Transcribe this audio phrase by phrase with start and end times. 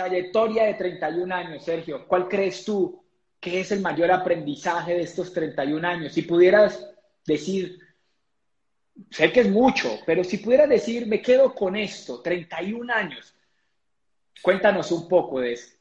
[0.00, 3.02] trayectoria de 31 años, Sergio, ¿cuál crees tú
[3.38, 6.12] que es el mayor aprendizaje de estos 31 años?
[6.12, 6.86] Si pudieras
[7.26, 7.78] decir,
[9.10, 13.34] sé que es mucho, pero si pudieras decir, me quedo con esto, 31 años,
[14.42, 15.76] cuéntanos un poco de eso.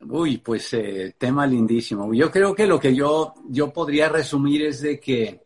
[0.00, 2.12] Uy, pues eh, tema lindísimo.
[2.14, 5.42] Yo creo que lo que yo, yo podría resumir es de que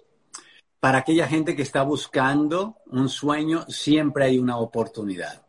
[0.81, 5.44] para aquella gente que está buscando un sueño, siempre hay una oportunidad.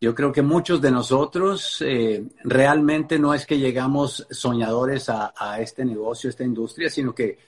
[0.00, 5.84] Yo creo que muchos de nosotros eh, realmente no es que llegamos soñadores a, este
[5.84, 7.38] negocio, a esta industria, sino que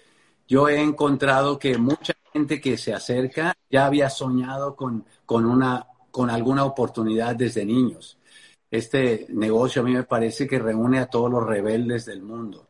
[0.46, 5.86] yo he encontrado que mucha gente que se acerca ya había soñado con, con, una,
[6.10, 8.18] con alguna oportunidad desde niños
[8.72, 12.68] este negocio a mí me parece que reúne a todos los rebeldes del mundo,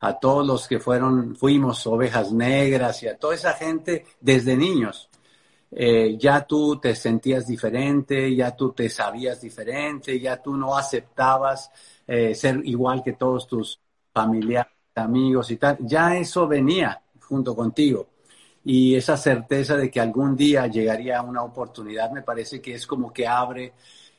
[0.00, 5.10] a todos los que fueron, fuimos ovejas negras y a toda esa gente desde niños.
[5.74, 11.70] Eh, ya tú te sentías diferente, ya tú te sabías diferente, ya tú no aceptabas
[12.06, 13.80] eh, ser igual que todos tus
[14.12, 15.78] familiares, amigos y tal.
[15.80, 18.08] Ya eso venía junto contigo.
[18.64, 23.12] Y esa certeza de que algún día llegaría una oportunidad me parece que es como
[23.12, 23.72] que abre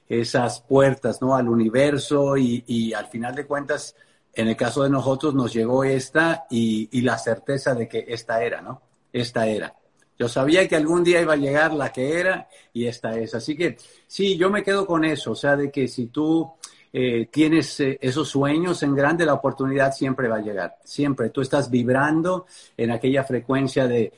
[0.07, 1.35] esas puertas ¿no?
[1.35, 3.95] al universo y, al final de cuentas,
[4.33, 8.61] en el caso de nosotros nos llegó esta y, la certeza de que esta era,
[8.61, 8.81] ¿no?
[9.13, 9.73] Esta era.
[10.17, 13.33] Yo sabía que algún día iba a llegar la que era y esta es.
[13.33, 16.53] Así que sí, yo me quedo con eso, o sea, de que si tú
[16.95, 21.31] eh, tienes eh, esos sueños en grande, la oportunidad siempre va a llegar, siempre.
[21.31, 22.45] Tú estás vibrando
[22.77, 24.13] en aquella frecuencia de,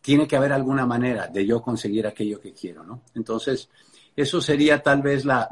[0.00, 3.02] tiene que haber alguna manera de yo conseguir aquello que quiero, ¿no?
[3.16, 3.68] Entonces,
[4.14, 5.48] eso sería tal vez la,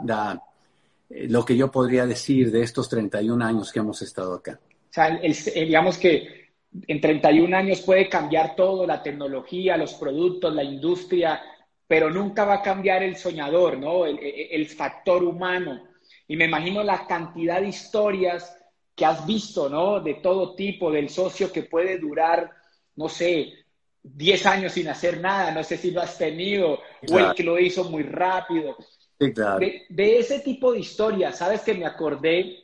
[1.11, 4.61] eh, lo que yo podría decir de estos 31 años que hemos estado acá.
[4.91, 6.38] O sea, digamos que
[6.87, 11.41] en 31 años puede cambiar todo, la tecnología, los productos, la industria,
[11.87, 14.05] pero nunca va a cambiar el soñador, ¿no?
[14.05, 15.83] El, el, factor humano.
[16.27, 18.55] Y me imagino la cantidad de historias
[18.95, 20.01] que has visto, ¿no?
[20.01, 22.51] De todo tipo, del socio que puede durar,
[22.97, 23.55] no sé,
[24.03, 26.81] 10 años sin hacer nada, no sé si lo has tenido,
[27.11, 28.77] o el que lo hizo muy rápido.
[29.19, 32.59] de, ese tipo de historias, sabes que me acordé,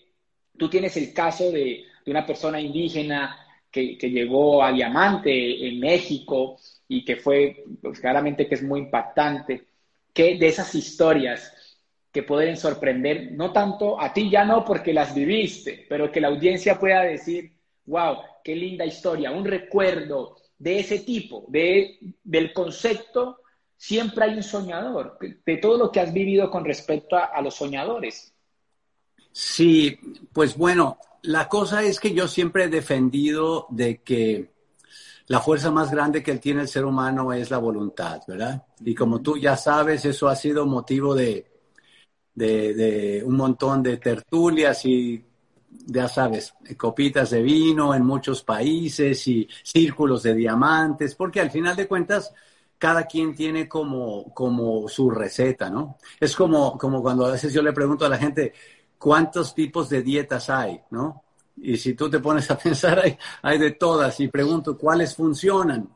[0.56, 3.43] tú tienes el caso de, una persona indígena
[3.74, 9.64] que, llegó a Diamante en México y que fue, pues, claramente que es muy impactante,
[10.12, 11.52] que de esas historias
[12.12, 16.28] que pueden sorprender, no tanto a ti ya no porque las viviste, pero que la
[16.28, 17.50] audiencia pueda decir,
[17.86, 23.40] wow, qué linda historia, un recuerdo, de ese tipo, de, del concepto,
[23.76, 28.32] siempre hay un soñador, de todo lo que has vivido con respecto a, los soñadores.
[29.32, 29.98] Sí,
[30.32, 34.52] pues bueno, la cosa es que yo siempre he defendido de que
[35.26, 38.66] la fuerza más grande que tiene el ser humano es la voluntad, ¿verdad?
[38.84, 41.46] Y como tú ya sabes, eso ha sido motivo de,
[42.34, 45.24] de, de un montón de tertulias y
[45.86, 51.74] ya sabes, copitas de vino en muchos países y círculos de diamantes, porque al final
[51.74, 52.32] de cuentas
[52.78, 55.96] cada quien tiene como, como su receta, ¿no?
[56.20, 58.52] Es como, como cuando a veces yo le pregunto a la gente,
[59.04, 61.24] ¿cuántos tipos de dietas hay, ¿no?
[61.58, 65.94] Y si tú te pones a pensar, hay, hay de todas y pregunto, ¿cuáles funcionan?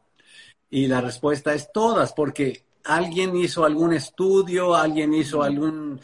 [0.69, 5.98] Y la respuesta es todas, porque alguien hizo algún estudio, alguien hizo algún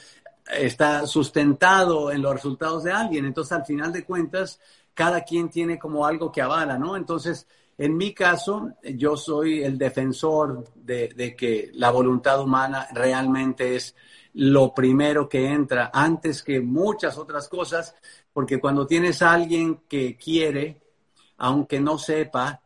[0.51, 3.27] está sustentado en los resultados de alguien.
[3.27, 4.59] Entonces, al final de cuentas,
[4.95, 6.97] cada quien tiene como algo que avala, ¿no?
[6.97, 13.95] Entonces, en mi caso, yo soy el defensor de, que la voluntad humana realmente es
[14.35, 17.95] lo primero que entra antes que muchas otras cosas,
[18.33, 20.81] porque cuando tienes alguien que quiere,
[21.39, 22.61] aunque no sepa,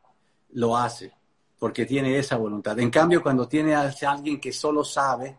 [0.52, 1.12] lo hace,
[1.58, 2.78] porque tiene esa voluntad.
[2.78, 5.36] En cambio, cuando tiene a alguien que solo sabe,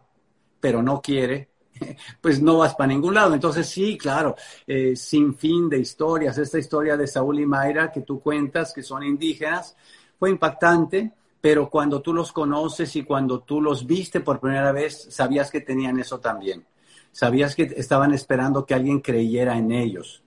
[0.59, 1.50] pero no quiere,
[2.22, 3.34] pues no vas para ningún lado.
[3.34, 4.35] Entonces sí, claro,
[4.68, 6.38] eh, sin fin de historias.
[6.38, 9.75] Esta historia de Saúl y Mayra que tú cuentas, que son indígenas,
[10.18, 15.07] fue impactante, pero cuando tú los conoces y cuando tú los viste por primera vez,
[15.09, 16.65] sabías que tenían eso también.
[17.12, 20.21] Sabías que estaban esperando que alguien creyera en ellos.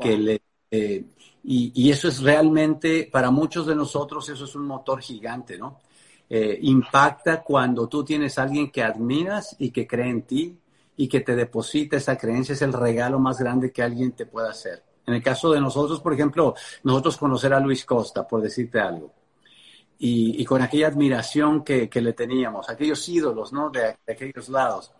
[0.00, 1.04] Que le, eh,
[1.44, 5.80] y, y, eso es realmente, para muchos de nosotros, eso es un motor gigante, ¿no?
[6.28, 10.58] Eh, impacta cuando tú tienes a alguien que admiras y que cree en ti
[10.96, 14.50] y que te deposita esa creencia es el regalo más grande que alguien te pueda
[14.50, 14.82] hacer.
[15.06, 19.12] En el caso de nosotros, por ejemplo, nosotros conocer a Luis Costa, por decirte algo,
[20.06, 23.70] y, con aquella admiración que, le teníamos, aquellos ídolos, ¿no?
[23.70, 24.92] De, aquellos lados.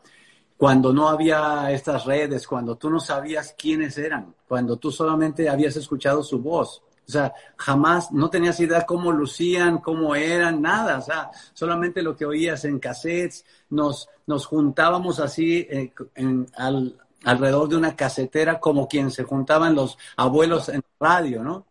[0.57, 5.77] Cuando no había estas redes, cuando tú no sabías quiénes eran, cuando tú solamente habías
[5.77, 10.97] escuchado su voz, o sea, jamás, no tenías idea cómo lucían, cómo eran, nada.
[10.97, 16.99] O sea, solamente lo que oías en cassettes, nos, nos juntábamos así eh, en, al,
[17.25, 21.67] alrededor de una casetera como quien se juntaban los abuelos en radio, ¿no?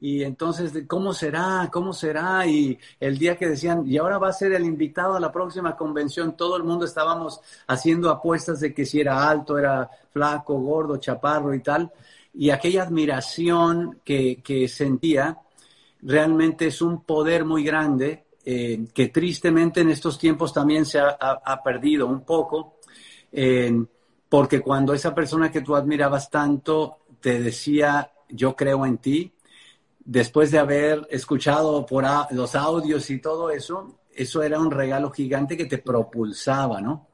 [0.00, 1.68] Y entonces, ¿cómo será?
[1.72, 2.46] ¿Cómo será?
[2.46, 5.76] Y el día que decían, y ahora va a ser el invitado a la próxima
[5.76, 10.98] convención, todo el mundo estábamos haciendo apuestas de que si era alto, era flaco, gordo,
[10.98, 11.90] chaparro y tal.
[12.34, 15.38] Y aquella admiración que, que sentía
[16.02, 21.62] realmente es un poder muy grande eh, que tristemente en estos tiempos también se ha,
[21.62, 22.76] perdido un poco,
[23.30, 23.84] eh,
[24.26, 29.32] porque cuando esa persona que tú admirabas tanto te decía, yo creo en ti,
[30.08, 35.54] después de haber escuchado por los audios y todo eso, eso era un regalo gigante
[35.54, 37.08] que te propulsaba, ¿no?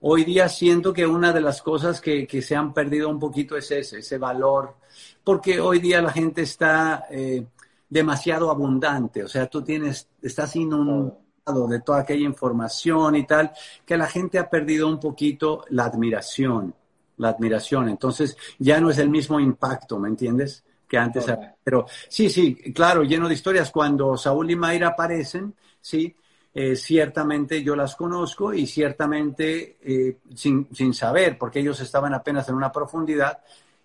[0.00, 3.70] Hoy día siento que una de las cosas que, se han perdido un poquito es
[3.70, 4.76] ese, ese valor,
[5.22, 7.44] porque hoy día la gente está eh,
[7.86, 13.52] demasiado abundante, o sea, tú tienes, estás inundado de toda aquella información y tal,
[13.84, 16.74] que la gente ha perdido un poquito la admiración,
[17.18, 20.64] la admiración, entonces ya no es el mismo impacto, ¿me entiendes?
[20.88, 21.26] Que antes.
[21.62, 23.70] Pero sí, sí, claro, lleno de historias.
[23.70, 26.14] Cuando Saúl y Mayra aparecen, sí,
[26.54, 32.48] eh, ciertamente yo las conozco y ciertamente eh, sin, sin, saber, porque ellos estaban apenas
[32.48, 33.38] en una profundidad,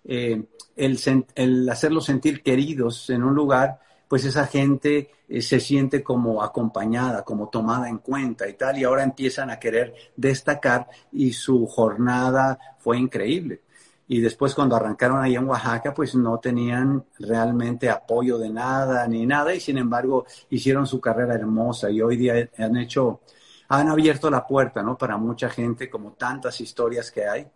[0.04, 0.42] eh,
[0.74, 0.98] el,
[1.34, 3.78] el, hacerlos sentir queridos en un lugar,
[4.08, 5.10] pues esa gente
[5.40, 9.94] se siente como acompañada, como tomada en cuenta y tal, y ahora empiezan a querer
[10.14, 13.63] destacar y su jornada fue increíble
[14.06, 19.24] y después cuando arrancaron ahí en Oaxaca, pues no tenían realmente apoyo de nada ni
[19.24, 23.20] nada y sin embargo hicieron su carrera hermosa y hoy día han hecho,
[23.68, 24.98] han abierto la puerta, ¿no?
[24.98, 27.46] Para mucha gente, como tantas historias que hay,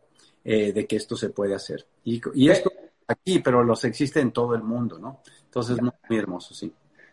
[0.44, 1.86] eh, de que esto se puede hacer.
[2.04, 2.72] Y, y esto
[3.06, 5.22] aquí, pero los existe en todo el mundo, ¿no?
[5.44, 6.72] Entonces, muy, muy hermoso, sí.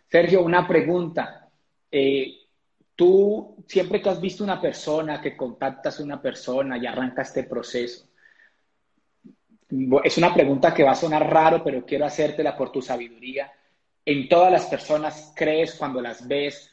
[0.10, 1.50] Sergio, una pregunta.
[1.92, 2.38] Eh,
[2.96, 7.44] tú, siempre que has visto una persona, que contactas a una persona y arranca este
[7.44, 8.08] proceso,
[10.04, 13.52] es una pregunta que va a sonar raro, pero quiero hacértela por tu sabiduría.
[14.06, 16.72] ¿En todas las personas crees cuando las ves?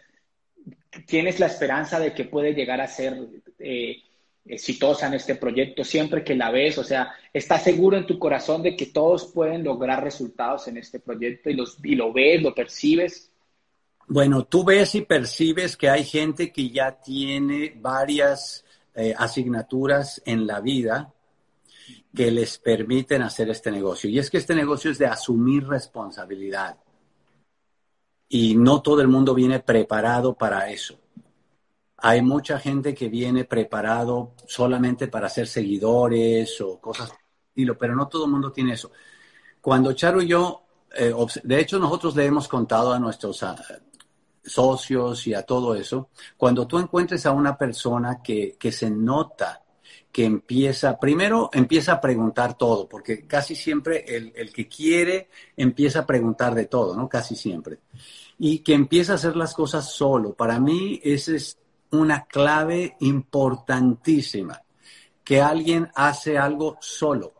[1.06, 3.18] ¿Tienes la esperanza de que puede llegar a ser
[3.58, 4.02] eh,
[4.44, 6.76] exitosa en este proyecto siempre que la ves?
[6.76, 11.00] O sea, ¿estás seguro en tu corazón de que todos pueden lograr resultados en este
[11.00, 13.30] proyecto y, los, y lo ves, lo percibes?
[14.06, 20.46] Bueno, tú ves y percibes que hay gente que ya tiene varias eh, asignaturas en
[20.46, 21.14] la vida
[22.14, 24.08] que les permiten hacer este negocio.
[24.10, 26.76] Y es que este negocio es de asumir responsabilidad.
[28.28, 30.98] Y no todo el mundo viene preparado para eso.
[31.98, 37.12] Hay mucha gente que viene preparado solamente para ser seguidores o cosas
[37.78, 38.90] pero no todo el mundo tiene eso.
[39.60, 40.62] Cuando Charo y yo,
[40.94, 43.56] eh, de hecho nosotros le hemos contado a nuestros ah,
[44.44, 49.61] socios y a todo eso, cuando tú encuentres a una persona que, que se nota
[50.12, 56.06] que empieza, primero empieza a preguntar todo, porque casi siempre el, que quiere empieza a
[56.06, 57.08] preguntar de todo, ¿no?
[57.08, 57.78] Casi siempre.
[58.38, 60.34] Y que empieza a hacer las cosas solo.
[60.34, 61.58] Para mí esa es
[61.90, 64.60] una clave importantísima,
[65.24, 67.32] que alguien hace algo solo.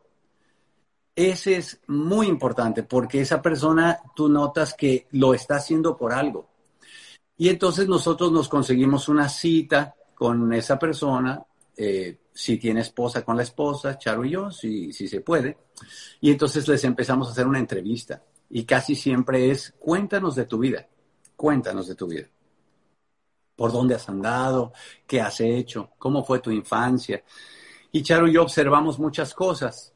[1.15, 6.49] Ese es muy importante porque esa persona tú notas que lo está haciendo por algo.
[7.37, 11.45] Y entonces nosotros nos conseguimos una cita con esa persona,
[11.76, 15.59] eh, si tiene esposa con la esposa, Charo y yo, si, si se puede.
[16.21, 18.23] Y entonces les empezamos a hacer una entrevista.
[18.50, 20.87] Y casi siempre es, cuéntanos de tu vida,
[21.37, 22.29] cuéntanos de tu vida.
[23.57, 24.73] ¿Por dónde has andado?
[25.07, 25.91] ¿Qué has hecho?
[25.99, 27.23] ¿Cómo fue tu infancia?
[27.93, 29.93] Y Charo y yo observamos muchas cosas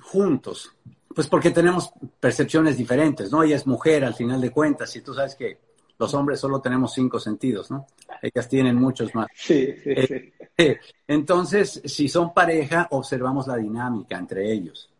[0.00, 0.72] juntos,
[1.14, 3.42] pues porque tenemos percepciones diferentes, ¿no?
[3.42, 5.69] Ella es mujer al final de cuentas y tú sabes que
[6.00, 7.86] los hombres solo tenemos cinco sentidos, ¿no?
[8.22, 9.26] Ellas tienen muchos más.
[9.34, 10.14] Sí, sí, sí.
[10.14, 14.90] Eh, eh, entonces, si son pareja, observamos la dinámica entre ellos.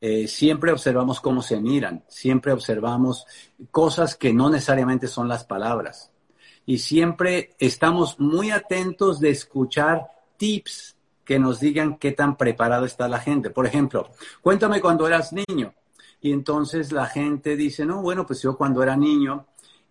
[0.00, 3.26] Eh, siempre observamos cómo se miran, siempre observamos
[3.70, 6.10] cosas que no necesariamente son las palabras.
[6.64, 10.06] Y siempre estamos muy atentos de escuchar
[10.38, 10.96] tips
[11.26, 13.50] que nos digan qué tan preparado está la gente.
[13.50, 15.74] Por ejemplo, cuéntame cuando eras niño.
[16.22, 19.46] Y entonces la gente dice, no, bueno, pues yo cuando era niño,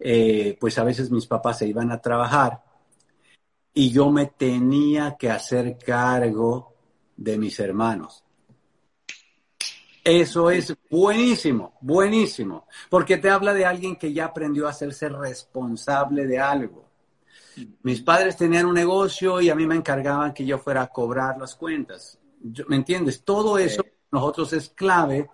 [0.08, 2.62] eh, pues a veces mis papás se iban a trabajar
[3.74, 6.76] y yo me tenía que hacer cargo
[7.18, 8.24] de mis hermanos.
[10.04, 16.28] Eso es buenísimo, buenísimo, porque te habla de alguien que ya aprendió a hacerse responsable
[16.28, 16.86] de algo.
[17.82, 21.40] Mis padres tenían un negocio y a mí me encargaban que yo fuera a cobrar
[21.40, 22.20] las cuentas.
[22.68, 23.24] ¿Me entiendes?
[23.24, 25.32] Todo eso nosotros es clave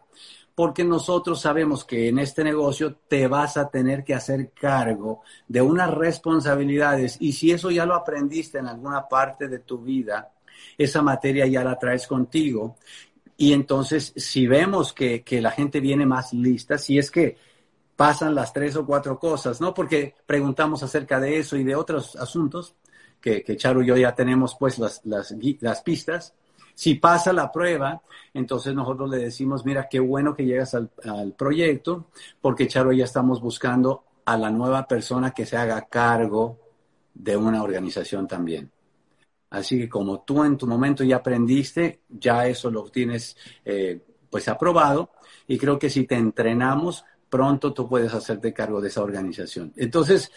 [0.56, 5.62] porque nosotros sabemos que en este negocio te vas a tener que hacer cargo de
[5.62, 10.34] unas responsabilidades y si eso ya lo aprendiste en alguna parte de tu vida,
[10.78, 12.76] esa materia ya la traes contigo.
[13.38, 17.38] Y entonces, si vemos que, que la gente viene más lista, si es que
[17.96, 19.74] pasan las tres o cuatro cosas, ¿no?
[19.74, 22.76] Porque preguntamos acerca de eso y de otros asuntos,
[23.22, 26.34] que, que Charo y yo ya tenemos pues las, las, las pistas.
[26.76, 28.02] Si pasa la prueba,
[28.34, 30.90] entonces nosotros le decimos, mira, qué bueno que llegas al,
[31.38, 32.08] proyecto,
[32.40, 36.60] porque Charo ya estamos buscando a la nueva persona que se haga cargo
[37.14, 38.72] de una organización también.
[39.50, 43.36] Así que como tú en tu momento ya aprendiste, ya eso lo tienes
[43.66, 44.00] eh,
[44.30, 45.12] pues aprobado
[45.48, 49.74] y creo que si te entrenamos, pronto tú puedes hacerte cargo de esa organización.
[49.76, 50.32] Entonces,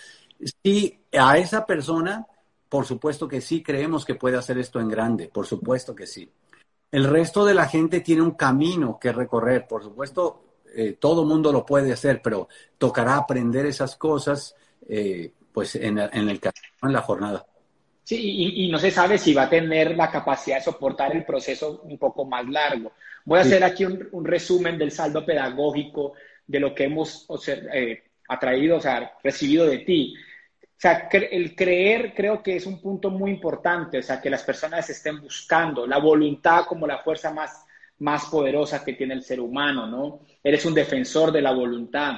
[0.62, 2.26] si a esa persona,
[2.74, 6.28] por supuesto que sí, creemos que puede hacer esto en grande, por supuesto que sí.
[6.90, 11.52] El resto de la gente tiene un camino que recorrer, por supuesto, eh, todo mundo
[11.52, 14.56] lo puede hacer, pero tocará aprender esas cosas
[14.88, 16.40] eh, pues en, en el
[16.82, 17.46] en la jornada.
[18.02, 21.24] Sí, y, y, no se sabe si va a tener la capacidad de soportar el
[21.24, 22.90] proceso un poco más largo.
[23.24, 23.50] Voy a sí.
[23.50, 26.14] hacer aquí un, un, resumen del saldo pedagógico
[26.44, 30.16] de lo que hemos o sea, eh, atraído, o sea, recibido de ti.
[30.76, 34.42] O sea, el creer creo que es un punto muy importante, o sea, que las
[34.42, 37.64] personas estén buscando la voluntad como la fuerza más,
[37.98, 40.20] más poderosa que tiene el ser humano, ¿no?
[40.42, 42.14] Eres un defensor de la voluntad.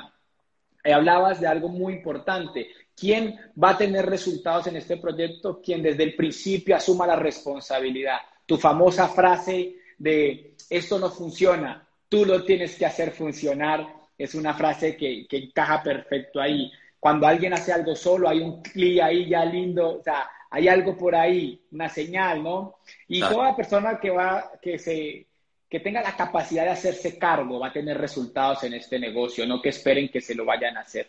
[0.85, 2.69] Y hablabas de algo muy importante.
[2.95, 5.61] ¿Quién va a tener resultados en este proyecto?
[5.61, 8.19] Quien desde el principio asuma la responsabilidad.
[8.47, 13.87] Tu famosa frase de esto no funciona, tú lo tienes que hacer funcionar
[14.19, 16.71] es una frase que, encaja perfecto ahí.
[17.07, 20.97] Cuando alguien hace algo solo, hay un clic ahí ya lindo, o sea, hay algo
[20.97, 22.79] por ahí, una señal, ¿no?
[23.07, 23.37] Y claro.
[23.37, 25.25] toda persona que va, que se,
[25.71, 29.63] que tenga la capacidad de hacerse cargo va a tener resultados en este negocio, no
[29.63, 31.07] que esperen que se lo vayan a hacer.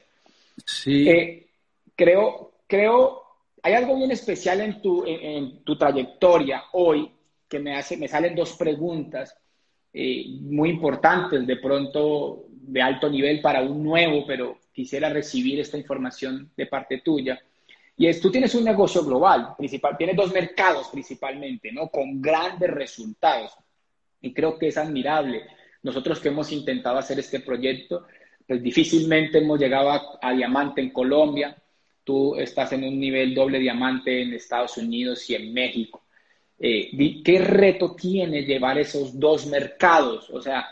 [0.63, 1.09] Sí.
[1.09, 1.47] Eh,
[1.95, 3.23] creo, creo,
[3.63, 7.11] hay algo bien especial en tu, en, en tu trayectoria hoy
[7.49, 9.35] que me hace, me salen dos preguntas
[9.91, 15.75] eh, muy importantes de pronto de alto nivel para un nuevo, pero quisiera recibir esta
[15.75, 17.41] información de parte tuya.
[17.97, 21.89] Y es, tú tienes un negocio global, principal, tienes dos mercados principalmente, ¿no?
[21.89, 23.53] Con grandes resultados.
[24.21, 25.47] Y creo que es admirable.
[25.81, 28.05] Nosotros que hemos intentado hacer este proyecto,
[28.45, 29.89] pues difícilmente hemos llegado
[30.21, 31.57] a, diamante en Colombia.
[32.03, 36.03] Tú estás en un nivel doble diamante en Estados Unidos y en México.
[36.59, 40.29] Eh, ¿Qué reto tiene llevar esos dos mercados?
[40.29, 40.67] O sea,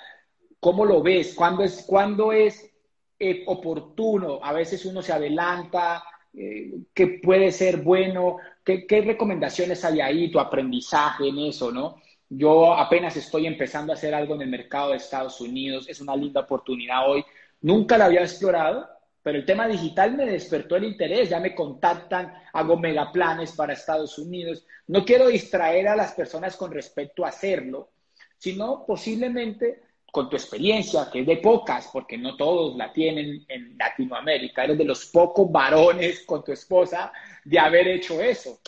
[0.66, 1.36] ¿Cómo lo ves?
[1.36, 2.75] ¿Cuándo es, cuándo es
[3.20, 4.40] eh, oportuno?
[4.44, 6.04] A veces uno se adelanta,
[6.34, 8.38] eh, ¿qué puede ser bueno?
[8.64, 10.32] ¿Qué, ¿Qué, recomendaciones hay ahí?
[10.32, 12.02] Tu aprendizaje en eso, ¿no?
[12.30, 16.16] Yo apenas estoy empezando a hacer algo en el mercado de Estados Unidos, es una
[16.16, 17.24] linda oportunidad hoy.
[17.62, 18.88] Nunca la había explorado,
[19.22, 24.18] pero el tema digital me despertó el interés, ya me contactan, hago megaplanes para Estados
[24.20, 24.66] Unidos.
[24.88, 27.90] No quiero distraer a las personas con respecto a hacerlo,
[28.38, 29.82] sino posiblemente
[30.16, 34.78] con tu experiencia, que es de pocas, porque no todos la tienen en Latinoamérica, eres
[34.78, 37.12] de los pocos varones con tu esposa
[37.44, 38.60] de haber hecho eso.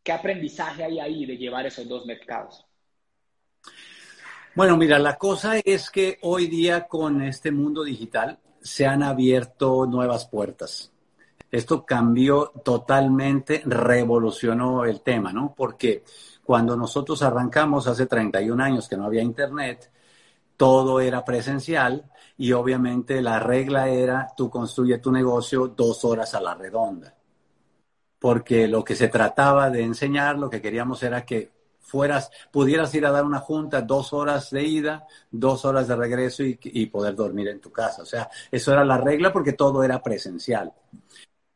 [0.00, 2.64] ¿Qué aprendizaje hay ahí de llevar esos dos mercados?
[4.54, 9.86] Bueno, mira, la cosa es que hoy día con este mundo digital se han abierto
[9.86, 10.92] nuevas puertas.
[11.50, 15.52] Esto cambió totalmente, revolucionó el tema, ¿no?
[15.56, 16.04] Porque
[16.44, 19.91] cuando nosotros arrancamos hace 31 años que no había internet,
[20.62, 26.40] todo era presencial y obviamente la regla era tú construye tu negocio dos horas a
[26.40, 27.16] la redonda.
[28.20, 31.50] Porque lo que se trataba de enseñar, lo que queríamos era que
[31.80, 36.44] fueras, pudieras ir a dar una junta dos horas de ida, dos horas de regreso
[36.44, 38.02] y, poder dormir en tu casa.
[38.02, 40.72] O sea, eso era la regla porque todo era presencial.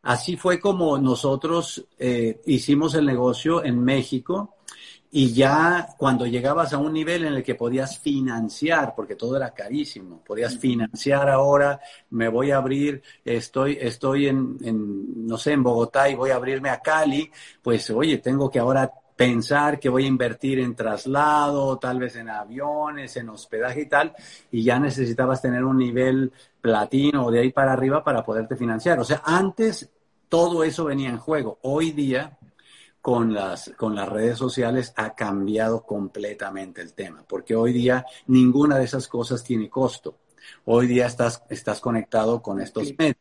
[0.03, 4.56] Así fue como nosotros eh, hicimos el negocio en México
[5.11, 9.55] y ya cuando llegabas a un nivel en el que podías financiar, porque todo era
[9.55, 15.63] carísimo, podías financiar ahora, me voy a abrir, estoy, estoy en, en, no sé, en
[15.63, 17.31] Bogotá y voy a abrirme a Cali,
[17.63, 22.29] pues oye, tengo que ahora pensar que voy a invertir en traslado, tal vez en
[22.29, 24.15] aviones, en hospedaje y tal,
[24.51, 29.01] y ya necesitabas tener un nivel platino o de ahí para arriba para poderte financiar.
[29.01, 29.91] O sea, antes
[30.29, 31.59] todo eso venía en juego.
[31.63, 32.37] Hoy día
[33.07, 38.79] con las, con las redes sociales ha cambiado completamente el tema, porque hoy día ninguna
[38.79, 40.19] de esas cosas tiene costo.
[40.65, 43.15] Hoy día estás, estás conectado con estos medios.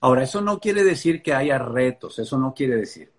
[0.00, 3.12] Ahora, eso no quiere decir que haya retos, eso no quiere decir.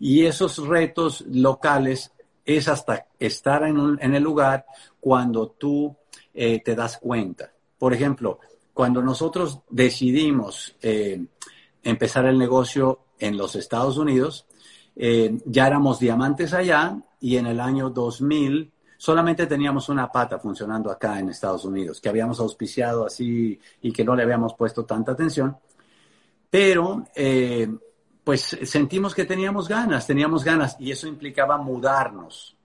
[0.00, 2.10] Y esos retos locales
[2.44, 4.66] es hasta estar en, un, en el lugar
[4.98, 5.96] cuando tú
[6.34, 7.52] eh, te das cuenta.
[7.78, 8.40] Por ejemplo,
[8.74, 11.24] cuando nosotros decidimos eh,
[11.84, 14.48] empezar el negocio en los Estados Unidos,
[14.96, 20.90] eh, ya éramos diamantes allá y en el año 2000 solamente teníamos una pata funcionando
[20.90, 25.12] acá en Estados Unidos, que habíamos auspiciado así y que no le habíamos puesto tanta
[25.12, 25.56] atención.
[26.48, 27.68] Pero, eh,
[28.22, 32.56] pues sentimos que teníamos ganas, teníamos ganas y eso implicaba mudarnos.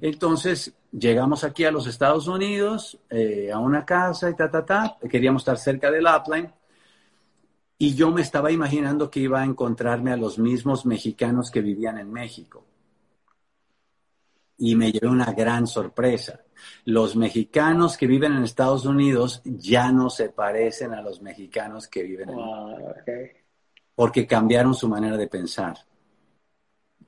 [0.00, 4.98] Entonces, llegamos aquí a los Estados Unidos, eh, a una casa y ta, ta, ta.
[5.08, 6.50] Queríamos estar cerca del upline.
[7.76, 11.98] Y yo me estaba imaginando que iba a encontrarme a los mismos mexicanos que vivían
[11.98, 12.64] en México.
[14.58, 16.40] Y me llevé una gran sorpresa.
[16.84, 22.04] Los mexicanos que viven en Estados Unidos ya no se parecen a los mexicanos que
[22.04, 23.38] viven en México.
[23.96, 25.76] Porque cambiaron su manera de pensar.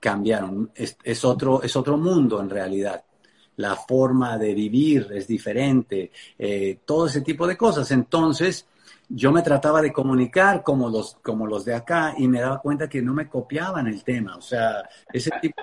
[0.00, 0.72] Cambiaron.
[0.74, 3.04] Es, otro, es otro mundo en realidad
[3.56, 7.90] la forma de vivir es diferente, eh, todo ese tipo de cosas.
[7.90, 8.66] Entonces,
[9.08, 12.88] yo me trataba de comunicar como los, como los de acá y me daba cuenta
[12.88, 14.36] que no me copiaban el tema.
[14.36, 15.62] O sea, ese tipo.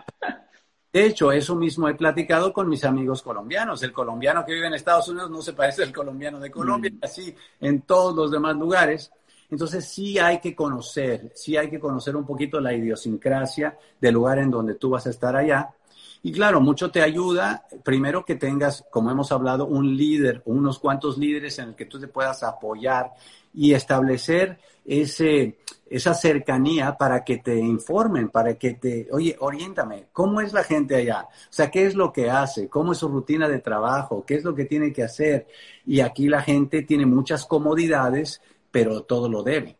[0.91, 3.81] De hecho, eso mismo he platicado con mis amigos colombianos.
[3.81, 6.99] El colombiano que vive en Estados Unidos no se parece al colombiano de Colombia, mm.
[7.01, 9.11] así en todos los demás lugares.
[9.49, 14.39] Entonces sí hay que conocer, sí hay que conocer un poquito la idiosincrasia del lugar
[14.39, 15.73] en donde tú vas a estar allá
[16.25, 21.17] y claro, mucho te ayuda, primero que tengas, como hemos hablado, un líder, unos cuantos
[21.17, 23.11] líderes en el que tú te puedas apoyar
[23.53, 25.57] y establecer ese,
[25.89, 30.95] esa cercanía para que te informen, para que te, oye, oriéntame, ¿cómo es la gente
[30.95, 31.27] allá?
[31.29, 32.69] O sea, ¿qué es lo que hace?
[32.69, 34.23] ¿Cómo es su rutina de trabajo?
[34.25, 35.47] ¿Qué es lo que tiene que hacer?
[35.85, 39.75] Y aquí la gente tiene muchas comodidades, pero todo lo debe.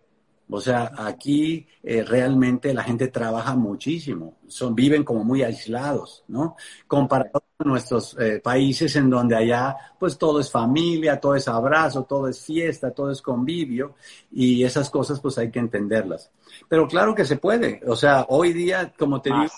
[0.50, 6.56] O sea, aquí eh, realmente la gente trabaja muchísimo, son, viven como muy aislados, ¿no?
[6.86, 12.04] Comparado con nuestros eh, países en donde allá pues todo es familia, todo es abrazo,
[12.04, 13.96] todo es fiesta, todo es convivio
[14.32, 16.30] y esas cosas pues hay que entenderlas.
[16.68, 19.52] Pero claro que se puede, o sea, hoy día, como te digo,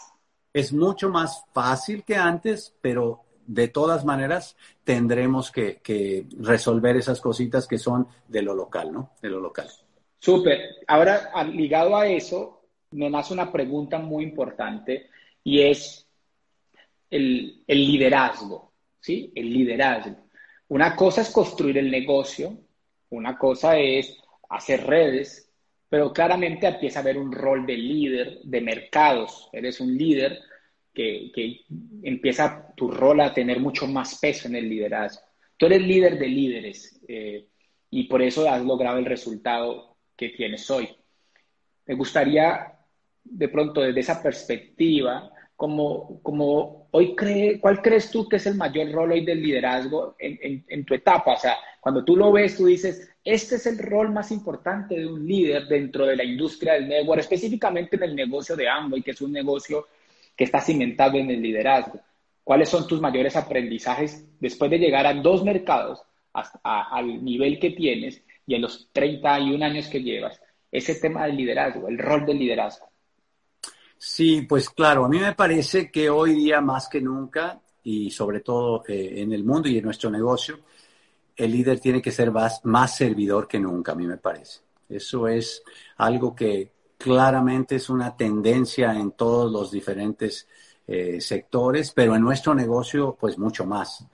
[0.53, 7.19] es mucho más fácil que antes, pero de todas maneras tendremos que, que resolver esas
[7.19, 9.11] cositas que son de lo local, ¿no?
[9.21, 9.69] De lo local.
[10.25, 10.77] Súper.
[10.87, 15.11] Ahora, ligado a eso, me nace una pregunta muy importante
[15.43, 16.09] y es
[17.11, 19.31] el, liderazgo, ¿sí?
[19.35, 20.17] El liderazgo.
[20.69, 22.57] Una cosa es construir el negocio,
[23.11, 24.17] una cosa es
[24.49, 25.47] hacer redes,
[25.87, 29.47] pero claramente empieza a haber un rol de líder de mercados.
[29.53, 30.39] Eres un líder
[30.91, 31.61] que,
[32.01, 35.21] empieza tu rol a tener mucho más peso en el liderazgo.
[35.55, 37.45] Tú eres líder de líderes eh,
[37.91, 40.89] y por eso has logrado el resultado que tienes hoy.
[41.85, 42.73] Me gustaría,
[43.23, 48.55] de pronto, desde esa perspectiva, como, como hoy cree, ¿cuál crees tú que es el
[48.55, 51.33] mayor rol hoy del liderazgo en, tu etapa?
[51.33, 55.07] O sea, cuando tú lo ves, tú dices, este es el rol más importante de
[55.07, 59.11] un líder dentro de la industria del network, específicamente en el negocio de Amway, que
[59.11, 59.87] es un negocio
[60.35, 61.99] que está cimentado en el liderazgo.
[62.43, 67.71] ¿Cuáles son tus mayores aprendizajes después de llegar a dos mercados hasta, al nivel que
[67.71, 72.39] tienes y en los 31 años que llevas, ese tema del liderazgo, el rol del
[72.39, 72.89] liderazgo.
[73.97, 78.41] Sí, pues claro, a mí me parece que hoy día más que nunca, y sobre
[78.41, 80.59] todo eh, en el mundo y en nuestro negocio,
[81.35, 84.61] el líder tiene que ser más, servidor que nunca, a mí me parece.
[84.87, 85.63] Eso es
[85.97, 90.47] algo que claramente es una tendencia en todos los diferentes
[90.87, 94.05] eh, sectores, pero en nuestro negocio, pues mucho más.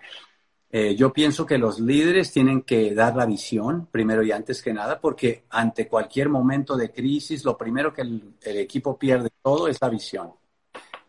[0.73, 4.73] Eh, yo pienso que los líderes tienen que dar la visión, primero y antes que
[4.73, 9.81] nada, porque ante cualquier momento de crisis, lo primero que el, equipo pierde todo es
[9.81, 10.31] la visión.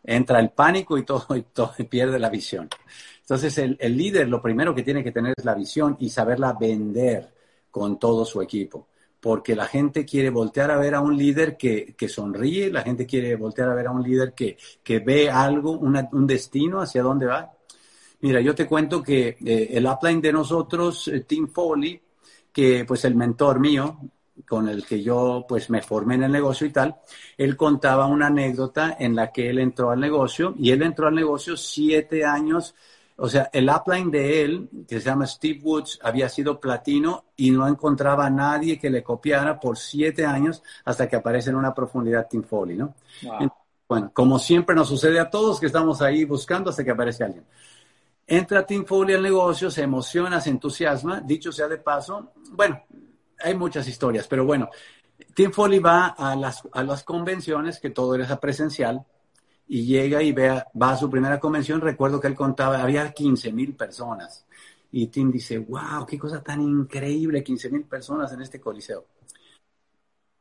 [0.02, 2.68] Entra el pánico y todo, y todo pierde la visión.
[3.20, 7.32] Entonces, el, líder lo primero que tiene que tener es la visión y saberla vender
[7.70, 8.88] con todo su equipo
[9.20, 13.36] porque la gente quiere voltear a ver a un líder que, sonríe, la gente quiere
[13.36, 14.56] voltear a ver a un líder que,
[14.98, 17.52] ve algo, un destino hacia dónde va.
[18.22, 22.00] Mira, yo te cuento que eh, el upline de nosotros, eh, Tim Foley,
[22.52, 23.98] que pues el mentor mío,
[24.46, 26.96] con el que yo pues me formé en el negocio y tal,
[27.36, 31.16] él contaba una anécdota en la que él entró al negocio y él entró al
[31.16, 32.74] negocio siete años,
[33.16, 37.50] o sea, el upline de él, que se llama Steve Woods, había sido platino y
[37.50, 41.74] no encontraba a nadie que le copiara por siete años hasta que aparece en una
[41.74, 42.94] profundidad Tim Foley, ¿no?
[43.88, 47.44] Bueno, como siempre nos sucede a todos que estamos ahí buscando hasta que aparece alguien.
[48.26, 51.20] Entra Tim Foley al negocio, se emociona, se entusiasma.
[51.20, 52.82] Dicho sea de paso, bueno,
[53.40, 54.70] hay muchas historias, pero bueno,
[55.34, 59.04] Tim Foley va a las, a las convenciones, que todo era presencial,
[59.66, 61.80] y llega y ve, va a su primera convención.
[61.80, 64.46] Recuerdo que él contaba, había 15 mil personas.
[64.90, 69.06] Y Tim dice, wow, qué cosa tan increíble, 15 mil personas en este coliseo.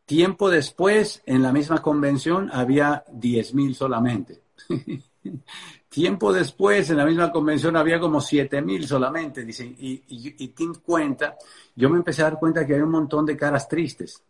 [0.06, 4.42] Tiempo después, en la misma convención, había 10 mil solamente.
[5.92, 10.48] Tiempo después, en la misma convención había como siete mil solamente, dicen, y, y,
[10.82, 11.36] cuenta,
[11.76, 14.24] yo me empecé a dar cuenta que había un montón de caras tristes,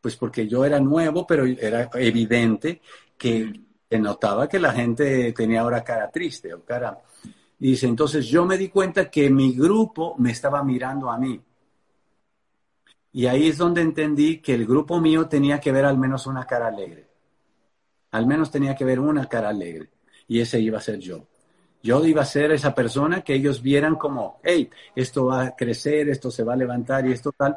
[0.00, 2.80] pues porque yo era nuevo, pero era evidente
[3.18, 3.52] que,
[3.90, 7.00] que notaba que la gente tenía ahora cara triste o cara...
[7.58, 11.40] Dice, entonces yo me di cuenta que mi grupo me estaba mirando a mí.
[13.12, 16.46] Y ahí es donde entendí que el grupo mío tenía que ver al menos una
[16.46, 17.08] cara alegre.
[18.12, 19.90] Al menos tenía que ver una cara alegre
[20.30, 21.26] y ese iba a ser yo.
[21.82, 26.08] Yo iba a ser esa persona que ellos vieran como, hey, esto va a crecer,
[26.08, 27.56] esto se va a levantar y esto tal.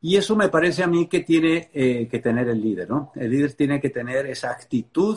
[0.00, 3.12] Y eso me parece a mí que tiene eh, que tener el líder, ¿no?
[3.14, 5.16] El líder tiene que tener esa actitud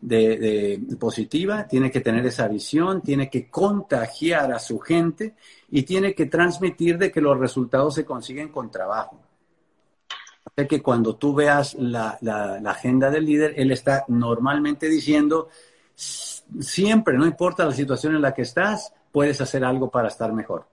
[0.00, 5.34] de, positiva, tiene que tener esa visión, tiene que contagiar a su gente
[5.68, 9.20] y tiene que transmitir de que los resultados se consiguen con trabajo.
[10.44, 15.48] O que cuando tú veas la, la agenda del líder, él está normalmente diciendo,
[16.00, 20.66] siempre, no importa la situación en la que estás, puedes hacer algo para estar mejor,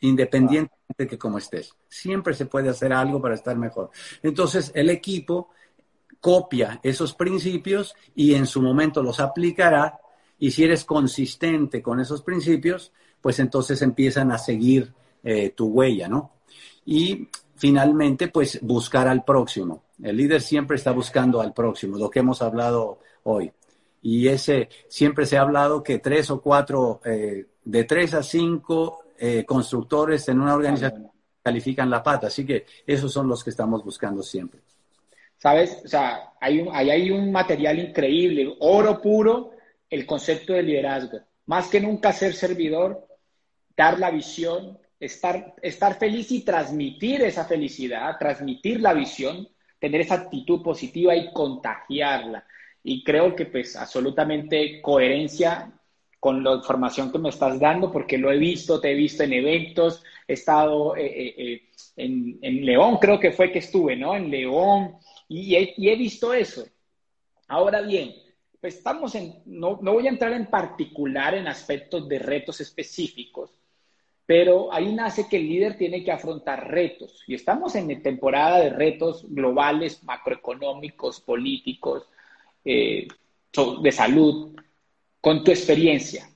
[0.00, 1.74] independientemente de que como estés.
[1.88, 3.90] Siempre se puede hacer algo para estar mejor.
[4.22, 5.50] Entonces, el equipo
[6.20, 9.98] copia esos principios y en su momento los aplicará
[10.38, 14.92] y si eres consistente con esos principios, pues entonces empiezan a seguir
[15.22, 16.32] eh, tu huella, ¿no?
[16.86, 19.84] Y finalmente, pues buscar al próximo.
[20.02, 23.52] El líder siempre está buscando al próximo, lo que hemos hablado hoy.
[24.02, 29.04] Y ese, siempre se ha hablado que tres o cuatro, eh, de tres a cinco
[29.18, 31.10] eh, constructores en una organización
[31.42, 32.28] califican la pata.
[32.28, 34.60] Así que esos son los que estamos buscando siempre.
[35.36, 35.82] ¿Sabes?
[35.84, 39.52] O sea, hay un, ahí hay un material increíble, oro puro,
[39.88, 41.20] el concepto de liderazgo.
[41.46, 43.06] Más que nunca ser servidor,
[43.76, 50.14] dar la visión, estar, estar feliz y transmitir esa felicidad, transmitir la visión, tener esa
[50.14, 52.44] actitud positiva y contagiarla
[52.82, 55.72] y creo que pues absolutamente coherencia
[56.18, 59.32] con la información que me estás dando, porque lo he visto, te he visto en
[59.32, 61.62] eventos, he estado eh, eh, eh,
[61.96, 64.14] en, en, León, creo que fue que estuve, ¿no?
[64.14, 64.96] En León,
[65.28, 66.66] y he, y he visto eso.
[67.48, 68.14] Ahora bien,
[68.60, 73.50] pues estamos en, no, no voy a entrar en particular en aspectos de retos específicos,
[74.26, 78.70] pero ahí nace que el líder tiene que afrontar retos, y estamos en temporada de
[78.70, 82.06] retos globales, macroeconómicos, políticos,
[82.64, 83.08] eh,
[83.82, 84.54] de salud,
[85.20, 86.28] con tu experiencia,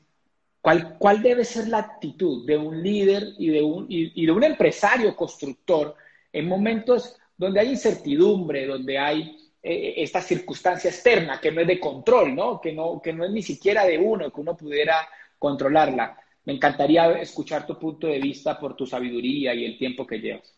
[0.60, 4.44] ¿cuál, ¿cuál debe ser la actitud de un líder y de un, y, de un
[4.44, 5.94] empresario constructor
[6.32, 11.80] en momentos donde hay incertidumbre, donde hay eh, esta circunstancia externa que no es de
[11.80, 12.60] control, ¿no?
[12.60, 15.08] Que, no, que no es ni siquiera de uno, que uno pudiera
[15.38, 16.18] controlarla?
[16.44, 20.54] Me encantaría escuchar tu punto de vista por tu sabiduría y el tiempo que llevas.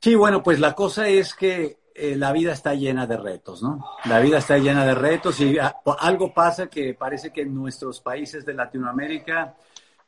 [0.00, 3.84] Sí, bueno, pues la cosa es que eh, la vida está llena de retos, ¿no?
[4.04, 8.00] La vida está llena de retos y ah, algo pasa que parece que en nuestros
[8.00, 9.56] países de Latinoamérica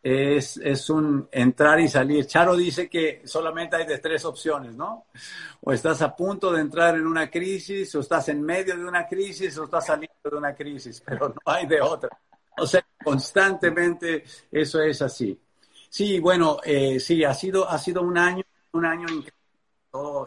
[0.03, 2.27] es, es, un entrar y salir.
[2.27, 5.07] Charo dice que solamente hay de tres opciones, ¿no?
[5.63, 9.07] O estás a punto de entrar en una crisis, o estás en medio de una
[9.07, 12.11] crisis, o estás saliendo de una crisis, pero no hay de otra.
[12.57, 15.39] O sea, constantemente eso es así.
[15.89, 19.40] Sí, bueno, eh, sí, ha sido, ha sido un año, un año increíble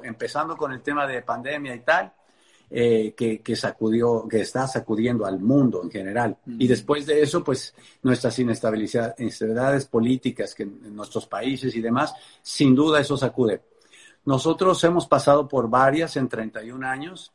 [0.04, 2.14] empezando con el tema de pandemia y tal,
[2.70, 6.38] eh, que, sacudió, que está sacudiendo al mundo en general.
[6.58, 12.74] Y después de eso, pues nuestras inestabilidades políticas que en nuestros países y demás, sin
[12.74, 13.62] duda eso sacude.
[14.26, 17.32] Nosotros hemos pasado por varias en 31 años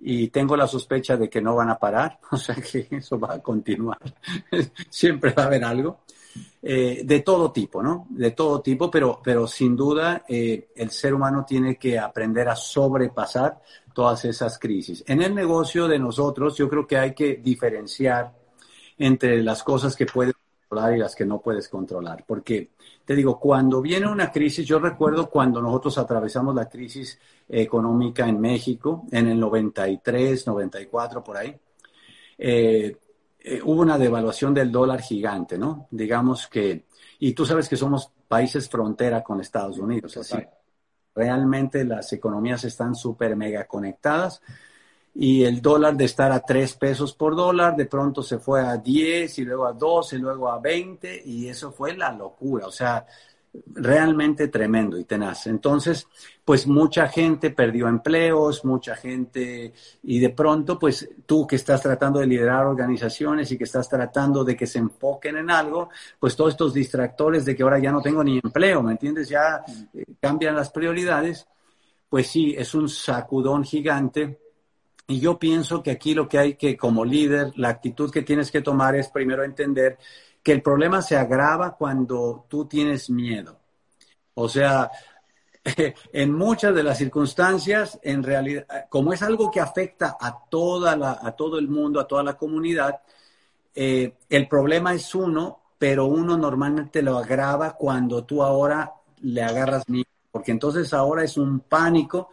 [0.00, 3.34] y tengo la sospecha de que no van a parar, o sea que eso va
[3.34, 3.98] a continuar.
[4.88, 6.00] Siempre va a haber algo.
[6.60, 8.06] Eh, de todo tipo, ¿no?
[8.10, 12.56] De todo tipo, pero, pero sin duda eh, el ser humano tiene que aprender a
[12.56, 13.62] sobrepasar
[13.94, 15.04] todas esas crisis.
[15.06, 18.32] En el negocio de nosotros, yo creo que hay que diferenciar
[18.98, 22.70] entre las cosas que puedes controlar y las que no puedes controlar, porque
[23.04, 28.40] te digo, cuando viene una crisis, yo recuerdo cuando nosotros atravesamos la crisis económica en
[28.40, 31.56] México, en el 93, 94, por ahí,
[32.36, 32.96] eh,
[33.50, 35.88] eh, hubo una devaluación del dólar gigante, ¿no?
[35.90, 36.84] Digamos que,
[37.18, 40.36] y tú sabes que somos países frontera con Estados Unidos, así.
[41.14, 44.42] Realmente las economías están súper mega conectadas
[45.14, 48.76] y el dólar de estar a 3 pesos por dólar, de pronto se fue a
[48.76, 52.66] 10 y luego a 12 y luego a 20 y eso fue la locura.
[52.66, 53.06] O sea,
[53.66, 55.46] realmente tremendo y tenaz.
[55.46, 56.06] Entonces,
[56.44, 62.20] pues mucha gente perdió empleos, mucha gente, y de pronto, pues tú que estás tratando
[62.20, 66.50] de liderar organizaciones y que estás tratando de que se enfoquen en algo, pues todos
[66.52, 69.28] estos distractores de que ahora ya no tengo ni empleo, ¿me entiendes?
[69.28, 69.62] Ya
[69.94, 71.46] eh, cambian las prioridades.
[72.08, 74.38] Pues sí, es un sacudón gigante
[75.10, 78.50] Y yo pienso que aquí lo que hay que, como líder, la actitud que tienes
[78.50, 79.98] que tomar es primero entender
[80.42, 83.58] que el problema se agrava cuando tú tienes miedo.
[84.34, 84.90] O sea,
[86.12, 91.18] en muchas de las circunstancias, en realidad, como es algo que afecta a, toda la,
[91.22, 93.00] a todo el mundo, a toda la comunidad,
[93.74, 98.92] eh, el problema es uno, pero uno normalmente lo agrava cuando tú ahora
[99.22, 102.28] le agarras miedo, porque entonces ahora es un pánico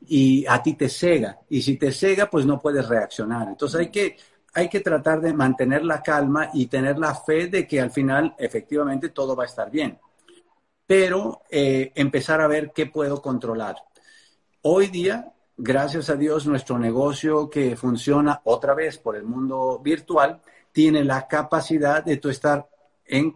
[0.00, 1.38] y a ti te cega.
[1.48, 3.48] Y si te cega, pues no puedes reaccionar.
[3.48, 4.16] Entonces hay que,
[4.54, 8.34] hay que tratar de mantener la calma y tener la fe de que al final
[8.38, 9.98] efectivamente todo va a estar bien
[10.90, 13.76] pero eh, empezar a ver qué puedo controlar.
[14.62, 20.40] Hoy día, gracias a Dios, nuestro negocio que funciona otra vez por el mundo virtual
[20.72, 22.68] tiene la capacidad de tú estar
[23.04, 23.32] en,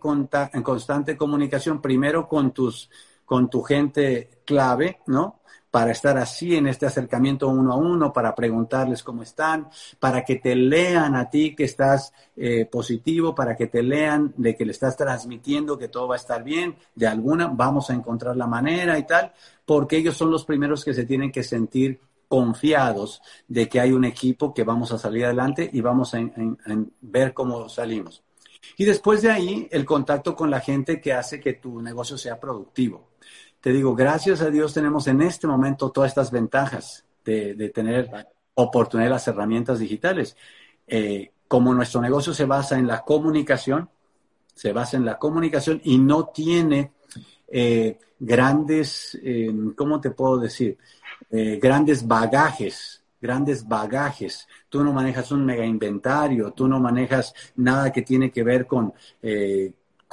[0.52, 2.90] en constante comunicación, primero con, tus,
[3.24, 5.38] con tu gente clave, ¿no?
[5.74, 10.36] Para estar así en este acercamiento uno a uno, para preguntarles cómo están, para que
[10.36, 14.70] te lean a ti que estás eh, positivo, para que te lean de que le
[14.70, 18.96] estás transmitiendo que todo va a estar bien, de alguna vamos a encontrar la manera
[19.00, 19.32] y tal,
[19.66, 24.04] porque ellos son los primeros que se tienen que sentir confiados de que hay un
[24.04, 26.20] equipo que vamos a salir adelante y vamos a
[27.00, 28.22] ver cómo salimos.
[28.76, 32.38] Y después de ahí, el contacto con la gente que hace que tu negocio sea
[32.38, 33.13] productivo
[33.64, 38.10] te digo, gracias a Dios tenemos en este momento todas estas ventajas de, tener
[38.52, 40.36] oportunidad de las herramientas digitales.
[40.86, 43.88] Eh, como nuestro negocio se basa en la comunicación,
[44.54, 46.92] se basa en la comunicación y no tiene
[47.48, 50.76] eh, grandes, eh, ¿cómo te puedo decir?
[51.30, 54.46] grandes bagajes, grandes bagajes.
[54.68, 58.92] Tú no manejas un mega inventario, tú no manejas nada que tiene que ver con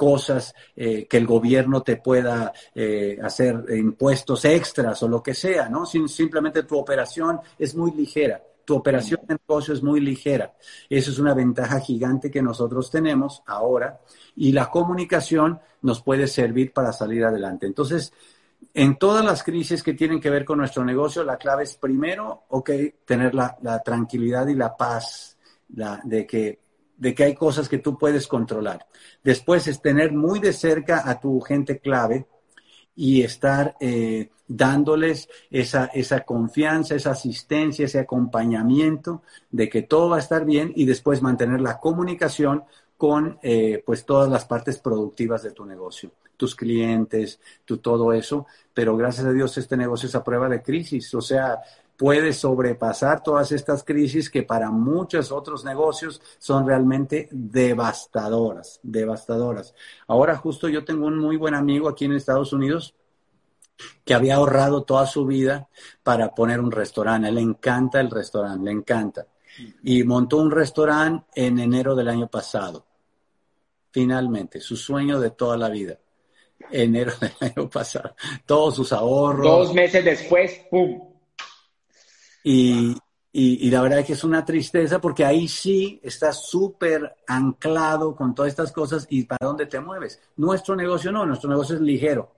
[0.02, 5.68] cosas eh, que el gobierno te pueda eh, hacer impuestos extras o lo que sea,
[5.68, 5.86] ¿no?
[5.86, 8.42] simplemente tu operación es muy ligera.
[8.64, 10.54] Tu operación de negocio es muy ligera.
[10.90, 14.00] Eso es una ventaja gigante que nosotros tenemos ahora
[14.34, 17.66] y la comunicación nos puede servir para salir adelante.
[17.66, 18.12] Entonces,
[18.74, 22.42] en todas las crisis que tienen que ver con nuestro negocio, la clave es primero,
[22.48, 22.70] ok,
[23.04, 25.36] tener la, tranquilidad y la paz
[25.68, 26.61] de que
[27.02, 28.86] de que hay cosas que tú puedes controlar.
[29.24, 32.28] Después es tener muy de cerca a tu gente clave
[32.94, 40.18] y estar eh, dándoles esa, esa confianza, esa asistencia, ese acompañamiento de que todo va
[40.18, 42.62] a estar bien y después mantener la comunicación
[42.96, 48.46] con eh, pues todas las partes productivas de tu negocio, tus clientes, tu todo eso,
[48.72, 51.58] pero gracias a Dios este negocio es a prueba de crisis, o sea,
[52.02, 59.72] puede sobrepasar todas estas crisis que para muchos otros negocios son realmente devastadoras, devastadoras.
[60.08, 62.96] Ahora justo yo tengo un muy buen amigo aquí en Estados Unidos
[64.04, 65.68] que había ahorrado toda su vida
[66.02, 67.30] para poner un restaurante.
[67.30, 69.28] le encanta el restaurante, le encanta.
[69.84, 72.84] Y montó un restaurante en enero del año pasado.
[73.92, 76.00] Finalmente, su sueño de toda la vida.
[76.68, 78.16] Enero del año pasado.
[78.44, 79.46] Todos sus ahorros.
[79.46, 81.11] Dos meses después, ¡pum!
[82.44, 82.96] Y,
[83.32, 88.34] y, la verdad es que es una tristeza porque ahí sí estás súper anclado con
[88.34, 90.20] todas estas cosas y para dónde te mueves.
[90.36, 92.34] Nuestro negocio no, nuestro negocio es ligero.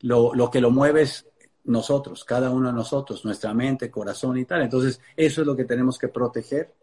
[0.00, 1.26] Lo, lo que lo mueves
[1.64, 4.62] nosotros, cada uno de nosotros, nuestra mente, corazón y tal.
[4.62, 6.74] Entonces, eso es lo que tenemos que proteger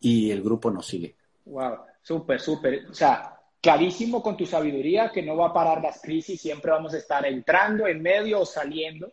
[0.00, 1.16] y el grupo nos sigue.
[1.44, 2.86] Wow, súper, súper.
[2.90, 6.94] O sea, clarísimo con tu sabiduría que no va a parar las crisis, siempre vamos
[6.94, 9.12] a estar entrando en medio o saliendo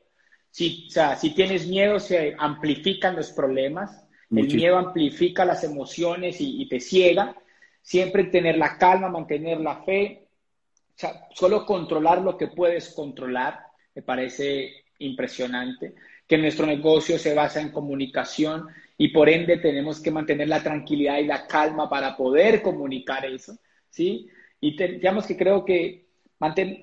[0.58, 4.08] si, o sea, si tienes miedo, se amplifican los problemas.
[4.32, 7.36] El miedo amplifica las emociones y, te ciega.
[7.84, 10.30] Siempre tener la calma, mantener la fe.
[10.74, 15.93] O sea, solo controlar lo que puedes controlar me parece impresionante.
[16.28, 18.65] Que nuestro negocio se basa en comunicación
[18.98, 23.56] y por ende tenemos que mantener la tranquilidad y la calma para poder comunicar eso.
[23.91, 24.28] ¿sí?
[24.60, 26.07] Y digamos que creo que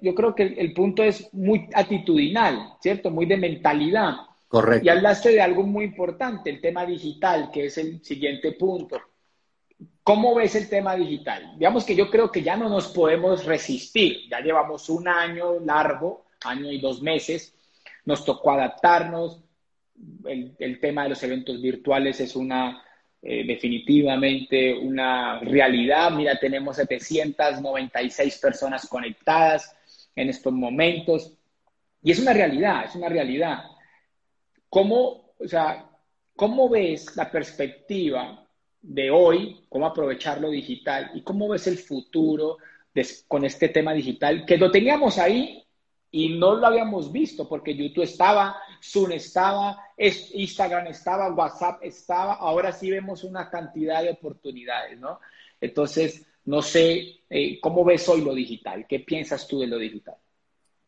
[0.02, 3.10] yo creo que el, punto es muy actitudinal, ¿cierto?
[3.10, 4.14] Muy de mentalidad.
[4.48, 4.84] Correcto.
[4.84, 9.00] Y hablaste de algo muy importante, el tema digital, que es el siguiente punto.
[10.02, 11.54] ¿Cómo ves el tema digital?
[11.56, 14.28] Digamos que yo creo que ya no nos podemos resistir.
[14.28, 17.54] Ya llevamos un año largo, año y dos meses.
[18.04, 19.40] Nos tocó adaptarnos.
[20.26, 22.82] El, el tema de los eventos virtuales es una
[23.26, 26.10] eh, definitivamente una realidad.
[26.10, 29.74] Mira, tenemos 796 personas conectadas
[30.14, 31.32] en estos momentos.
[32.02, 33.64] Y es una realidad, es una realidad.
[34.68, 35.88] ¿Cómo, o sea,
[36.36, 38.46] ¿cómo ves la perspectiva
[38.82, 42.58] de hoy, cómo aprovechar lo digital y cómo ves el futuro
[43.26, 45.64] con este tema digital que lo teníamos ahí
[46.10, 52.70] y no lo habíamos visto porque YouTube estaba Zoom estaba, Instagram estaba, WhatsApp estaba, ahora
[52.70, 55.20] sí vemos una cantidad de oportunidades, ¿no?
[55.60, 58.86] Entonces, no sé, eh, ¿cómo ves hoy lo digital?
[58.86, 60.16] ¿Qué piensas tú de lo digital?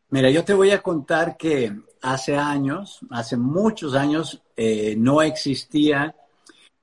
[0.09, 6.13] Mira, yo te voy a contar que hace años, hace muchos años, eh, no existían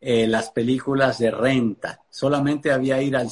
[0.00, 2.00] eh, las películas de renta.
[2.10, 3.28] Solamente había ir al,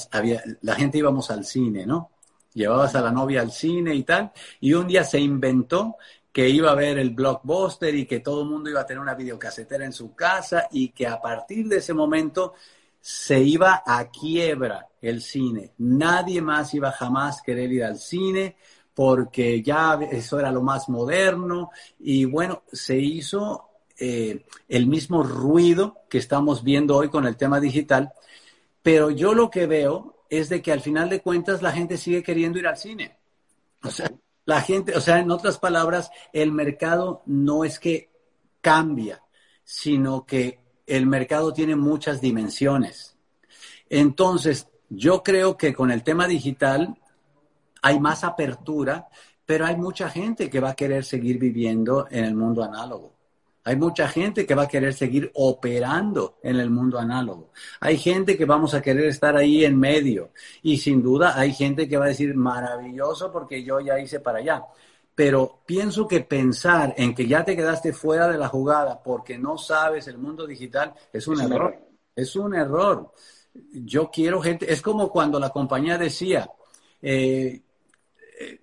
[0.63, 2.11] la gente íbamos al cine, ¿no?
[2.55, 5.97] Llevabas a la novia al cine y tal, y un día se inventó
[6.33, 9.15] que iba a haber el blockbuster y que todo el mundo iba a tener una
[9.15, 12.55] videocasetera en su casa y que a partir de ese momento
[13.01, 15.73] se iba a quiebra el cine.
[15.79, 18.57] Nadie más iba jamás querer ir al cine
[18.95, 23.69] porque ya eso era lo más moderno y bueno, se hizo
[23.99, 28.13] eh, el mismo ruido que estamos viendo hoy con el tema digital,
[28.83, 32.23] pero yo lo que veo es de que al final de cuentas la gente sigue
[32.23, 33.17] queriendo ir al cine.
[33.83, 34.11] O sea,
[34.45, 38.11] la gente, o sea, en otras palabras, el mercado no es que
[38.61, 39.23] cambia,
[39.65, 43.17] sino que el mercado tiene muchas dimensiones.
[43.89, 46.99] Entonces, yo creo que con el tema digital
[47.83, 49.09] hay más apertura,
[49.47, 53.22] pero hay mucha gente que va a querer seguir viviendo en el mundo análogo.
[53.65, 57.53] Hay mucha gente que va a querer seguir operando en el mundo análogo.
[57.81, 60.31] Hay gente que vamos a querer estar ahí en medio.
[60.63, 64.39] Y sin duda hay gente que va a decir, maravilloso porque yo ya hice para
[64.39, 64.65] allá.
[65.15, 69.57] Pero pienso que pensar en que ya te quedaste fuera de la jugada porque no
[69.59, 71.79] sabes el mundo digital es un, error.
[72.17, 73.13] Es un error.
[73.73, 76.51] Yo quiero gente, es como cuando la compañía decía,
[77.01, 77.63] eh,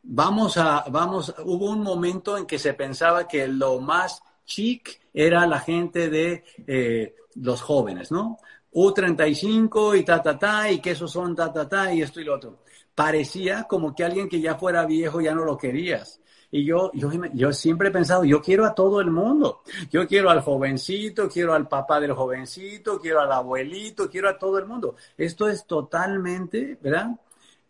[0.04, 5.46] vamos a, vamos, hubo un momento en que se pensaba que lo más chic era
[5.48, 8.38] la gente de eh, los jóvenes, ¿no?
[8.74, 12.26] U35 y ta, ta, ta, y que esos son ta, ta, ta, y esto y
[12.26, 12.60] lo otro.
[12.94, 16.20] Parecía como que alguien que ya fuera viejo ya no lo querías.
[16.52, 19.62] Y yo, yo, yo siempre he pensado, yo quiero a todo el mundo.
[19.92, 24.58] Yo quiero al jovencito, quiero al papá del jovencito, quiero al abuelito, quiero a todo
[24.58, 24.96] el mundo.
[25.16, 27.12] Esto es totalmente, ¿verdad?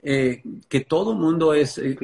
[0.02, 1.78] Eh, que todo mundo es...
[1.78, 1.98] Eh,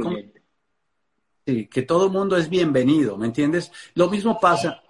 [1.45, 3.71] sí, que todo mundo es bienvenido, ¿me entiendes?
[3.93, 4.81] Lo mismo pasa,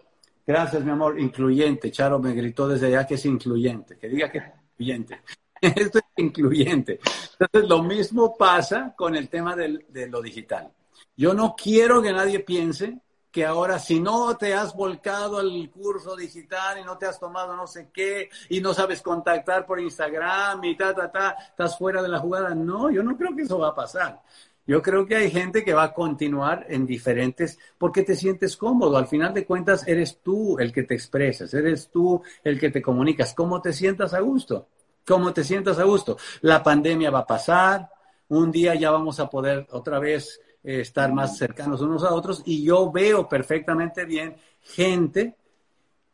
[0.45, 4.39] gracias mi amor, incluyente, Charo me gritó desde allá que es incluyente, que diga que
[4.39, 5.21] es incluyente.
[5.61, 6.99] Esto es incluyente.
[7.39, 10.71] Entonces, lo mismo pasa con el tema de lo digital.
[11.17, 12.99] Yo no quiero que nadie piense
[13.35, 17.53] que ahora si no te has volcado al curso digital y no te has tomado
[17.53, 22.01] no sé qué y no sabes contactar por Instagram y ta, ta, ta, estás fuera
[22.01, 22.55] de la jugada.
[22.55, 24.21] No, yo no creo que eso va a pasar.
[24.67, 28.97] Yo creo que hay gente que va a continuar en diferentes, porque te sientes cómodo.
[28.97, 32.81] Al final de cuentas, eres tú el que te expresas, eres tú el que te
[32.81, 33.33] comunicas.
[33.33, 34.67] ¿Cómo te sientas a gusto?
[35.05, 36.17] ¿Cómo te sientas a gusto?
[36.41, 37.89] La pandemia va a pasar,
[38.29, 42.63] un día ya vamos a poder otra vez estar más cercanos unos a otros y
[42.63, 45.35] yo veo perfectamente bien gente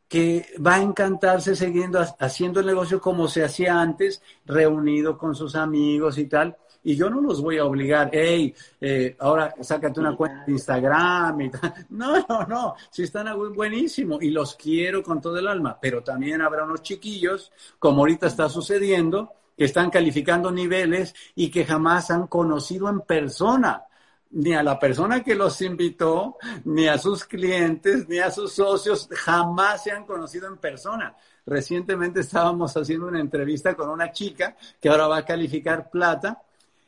[0.09, 5.55] que va a encantarse siguiendo haciendo el negocio como se hacía antes, reunido con sus
[5.55, 6.57] amigos y tal.
[6.83, 11.41] Y yo no los voy a obligar, hey, eh, ahora sácate una cuenta de Instagram
[11.41, 11.73] y tal.
[11.89, 16.41] No, no, no, si están buenísimo y los quiero con todo el alma, pero también
[16.41, 22.27] habrá unos chiquillos, como ahorita está sucediendo, que están calificando niveles y que jamás han
[22.27, 23.83] conocido en persona
[24.31, 29.09] ni a la persona que los invitó, ni a sus clientes, ni a sus socios,
[29.11, 31.15] jamás se han conocido en persona.
[31.45, 36.41] Recientemente estábamos haciendo una entrevista con una chica que ahora va a calificar plata,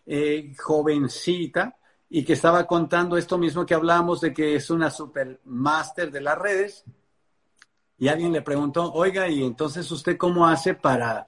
[0.05, 1.77] eh, jovencita,
[2.09, 6.21] y que estaba contando esto mismo que hablamos de que es una super máster de
[6.21, 6.83] las redes.
[7.97, 11.25] Y alguien le preguntó, oiga, ¿y entonces usted cómo hace para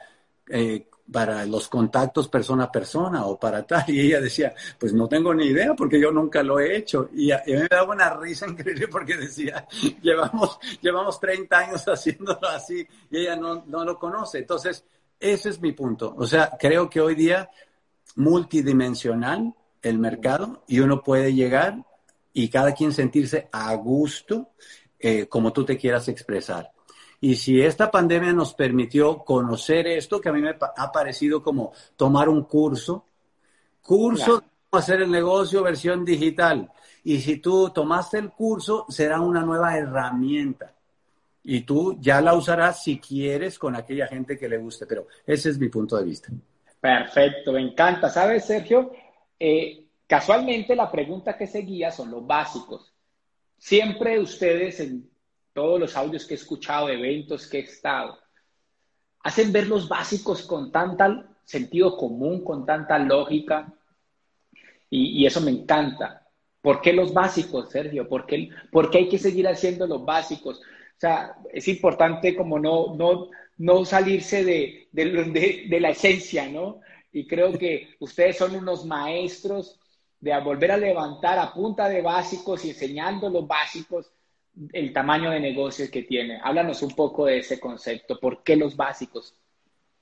[0.48, 3.84] eh, para los contactos persona a persona o para tal.
[3.88, 7.10] Y ella decía, pues no tengo ni idea porque yo nunca lo he hecho.
[7.14, 9.68] Y, a, mí me daba una risa increíble porque decía,
[10.02, 14.40] llevamos, llevamos 30 años haciéndolo así y ella no, no lo conoce.
[14.40, 14.84] Entonces,
[15.20, 16.14] ese es mi punto.
[16.18, 17.50] O sea, creo que hoy día
[18.16, 21.86] multidimensional el mercado y uno puede llegar
[22.34, 24.50] y cada quien sentirse a gusto
[25.00, 26.72] eh, como tú te quieras expresar.
[27.22, 31.72] Y si esta pandemia nos permitió conocer esto, que a mí me ha parecido como
[31.96, 33.06] tomar un curso,
[33.82, 36.72] curso de cómo hacer el negocio versión digital.
[37.04, 40.74] Y si tú tomaste el curso, será una nueva herramienta.
[41.44, 44.86] Y tú ya la usarás si quieres con aquella gente que le guste.
[44.86, 46.32] Pero ese es mi punto de vista.
[46.86, 48.10] Perfecto, me encanta.
[48.10, 48.92] ¿Sabes, Sergio?
[49.40, 52.94] Eh, casualmente la pregunta que seguía son los básicos.
[53.58, 55.10] Siempre ustedes en
[55.52, 58.20] todos los audios que he escuchado, eventos que he estado,
[59.22, 63.74] hacen ver los básicos con tanta sentido común, con tanta lógica,
[64.88, 66.28] y, eso me encanta.
[66.62, 68.08] ¿Por qué los básicos, Sergio?
[68.08, 68.52] ¿Por qué,
[68.94, 70.60] hay que seguir haciendo los básicos?
[70.60, 76.82] O sea, es importante como no, no, no salirse de, de, la esencia, ¿no?
[77.12, 79.80] Y creo que ustedes son unos maestros
[80.20, 84.12] de volver a levantar a punta de básicos y enseñando los básicos
[84.72, 86.40] el tamaño de negocios que tiene.
[86.44, 88.20] Háblanos un poco de ese concepto.
[88.20, 89.36] ¿Por qué los básicos?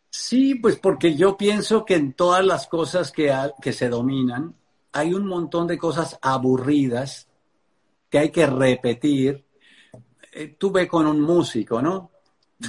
[0.10, 4.56] Sí, pues porque yo pienso que en todas las cosas que, que se dominan,
[4.92, 7.28] hay un montón de cosas aburridas
[8.10, 9.44] que hay que repetir.
[10.32, 12.12] Eh, tú ve con un músico, ¿no?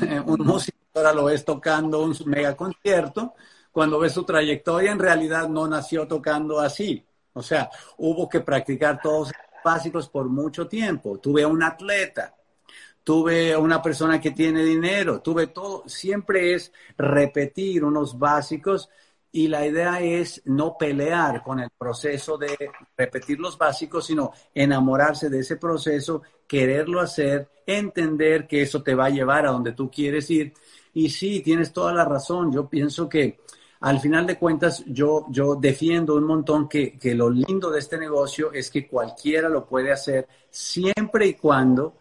[0.27, 3.35] un músico ahora lo ves tocando un mega concierto,
[3.73, 7.05] cuando ves su trayectoria en realidad no nació tocando así.
[7.33, 7.69] O sea,
[7.99, 11.19] hubo que practicar todos los básicos por mucho tiempo.
[11.19, 12.35] Tuve a un atleta,
[13.03, 15.83] tuve a una persona que tiene dinero, tuve todo.
[15.89, 18.89] Siempre es repetir unos básicos
[19.33, 22.57] y la idea es no pelear con el proceso de
[22.97, 29.07] repetir los básicos, sino enamorarse de ese proceso, quererlo hacer, entender que eso te va
[29.07, 30.53] a llevar a donde tú quieres ir.
[30.93, 32.53] Y sí, tienes toda la razón.
[32.53, 33.41] Yo pienso que
[33.81, 37.99] al final de cuentas yo, yo defiendo un montón que, que lo lindo de este
[37.99, 41.95] negocio es que cualquiera lo puede hacer siempre y cuando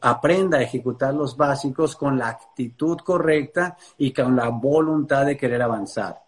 [0.00, 5.62] aprenda a ejecutar los básicos con la actitud correcta y con la voluntad de querer
[5.62, 6.20] avanzar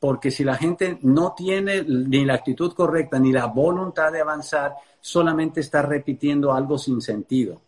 [0.00, 4.74] porque si la gente no tiene ni la actitud correcta ni la voluntad de avanzar,
[5.00, 7.60] solamente está repitiendo algo sin sentido.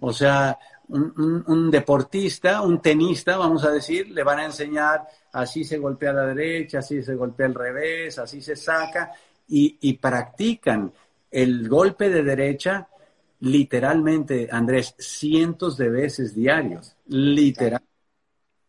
[0.00, 0.58] O sea,
[0.88, 6.26] un, deportista, un tenista, vamos a decir, le van a enseñar así se golpea la
[6.26, 9.12] derecha, así se golpea al revés, así se saca,
[9.48, 10.92] y, y practican
[11.30, 12.88] el golpe de derecha
[13.40, 17.96] literalmente, Andrés, cientos de veces diarios, literalmente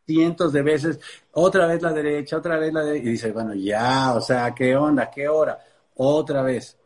[0.06, 1.00] cientos de veces,
[1.34, 4.76] otra vez la derecha, otra vez la derecha, y dice, bueno, ya, o sea, ¿qué
[4.76, 5.12] onda?
[5.12, 5.60] ¿Qué hora?
[5.96, 6.78] Otra vez.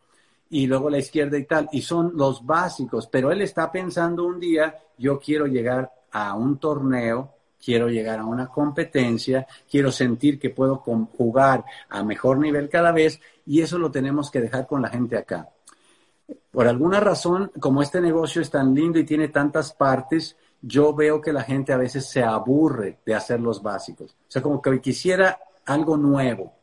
[0.51, 1.67] Y luego la izquierda y tal.
[1.71, 6.59] Y son los básicos, pero él está pensando un día, yo quiero llegar a un
[6.59, 7.33] torneo,
[7.63, 13.19] quiero llegar a una competencia, quiero sentir que puedo jugar a mejor nivel cada vez,
[13.45, 15.49] y eso lo tenemos que dejar con la gente acá.
[16.51, 21.21] Por alguna razón, como este negocio es tan lindo y tiene tantas partes, yo veo
[21.21, 24.11] que la gente a veces se aburre de hacer los básicos.
[24.11, 26.53] O sea, como que quisiera algo nuevo,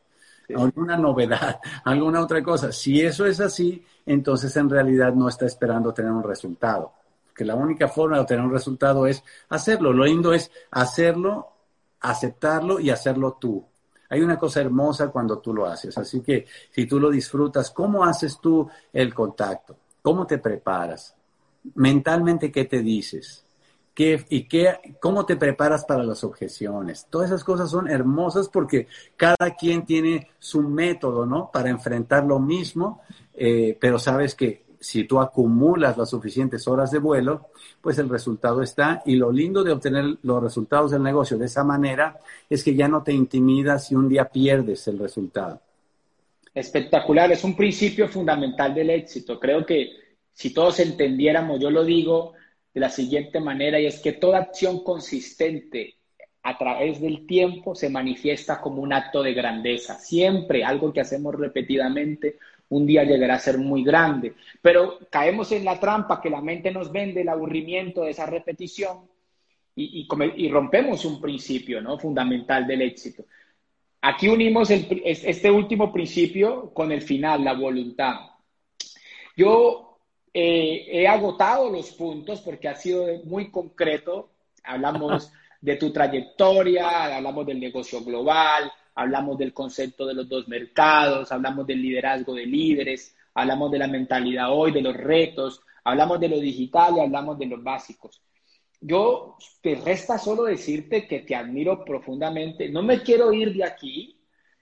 [0.56, 2.72] alguna novedad, alguna otra cosa.
[2.72, 6.92] Si eso es así, entonces en realidad no está esperando tener un resultado.
[7.34, 9.92] Que la única forma de obtener un resultado es hacerlo.
[9.92, 11.48] Lo lindo es hacerlo,
[12.00, 13.64] aceptarlo y hacerlo tú.
[14.10, 15.96] Hay una cosa hermosa cuando tú lo haces.
[15.98, 19.76] Así que si tú lo disfrutas, ¿cómo haces tú el contacto?
[20.02, 21.14] ¿Cómo te preparas?
[21.74, 23.44] Mentalmente, ¿qué te dices?
[23.98, 27.06] Y qué, cómo te preparas para las objeciones.
[27.10, 28.86] Todas esas cosas son hermosas porque
[29.16, 31.50] cada quien tiene su método, ¿no?
[31.52, 33.02] Para enfrentar lo mismo,
[33.34, 37.48] eh, pero sabes que si tú acumulas las suficientes horas de vuelo,
[37.80, 39.02] pues el resultado está.
[39.04, 42.86] Y lo lindo de obtener los resultados del negocio de esa manera es que ya
[42.86, 45.60] no te intimidas si un día pierdes el resultado.
[46.54, 49.38] Espectacular, es un principio fundamental del éxito.
[49.38, 49.90] Creo que
[50.32, 52.34] si todos entendiéramos, yo lo digo,
[52.78, 55.96] de la siguiente manera y es que toda acción consistente
[56.44, 59.98] a través del tiempo se manifiesta como un acto de grandeza.
[59.98, 65.64] Siempre algo que hacemos repetidamente un día llegará a ser muy grande, pero caemos en
[65.64, 69.08] la trampa que la mente nos vende el aburrimiento de esa repetición
[69.74, 70.06] y,
[70.36, 71.98] y, rompemos un principio ¿no?
[71.98, 73.24] fundamental del éxito.
[74.02, 78.14] Aquí unimos este último principio con el final, la voluntad.
[79.36, 79.87] Yo
[80.32, 84.30] eh, he agotado los puntos porque ha sido muy concreto.
[84.64, 91.30] Hablamos de tu trayectoria, hablamos del negocio global, hablamos del concepto de los dos mercados,
[91.32, 96.28] hablamos del liderazgo de líderes, hablamos de la mentalidad hoy, de los retos, hablamos de
[96.28, 98.20] lo digital y hablamos de los básicos.
[98.80, 102.68] Yo te resta solo decirte que te admiro profundamente.
[102.68, 104.18] No me quiero ir de aquí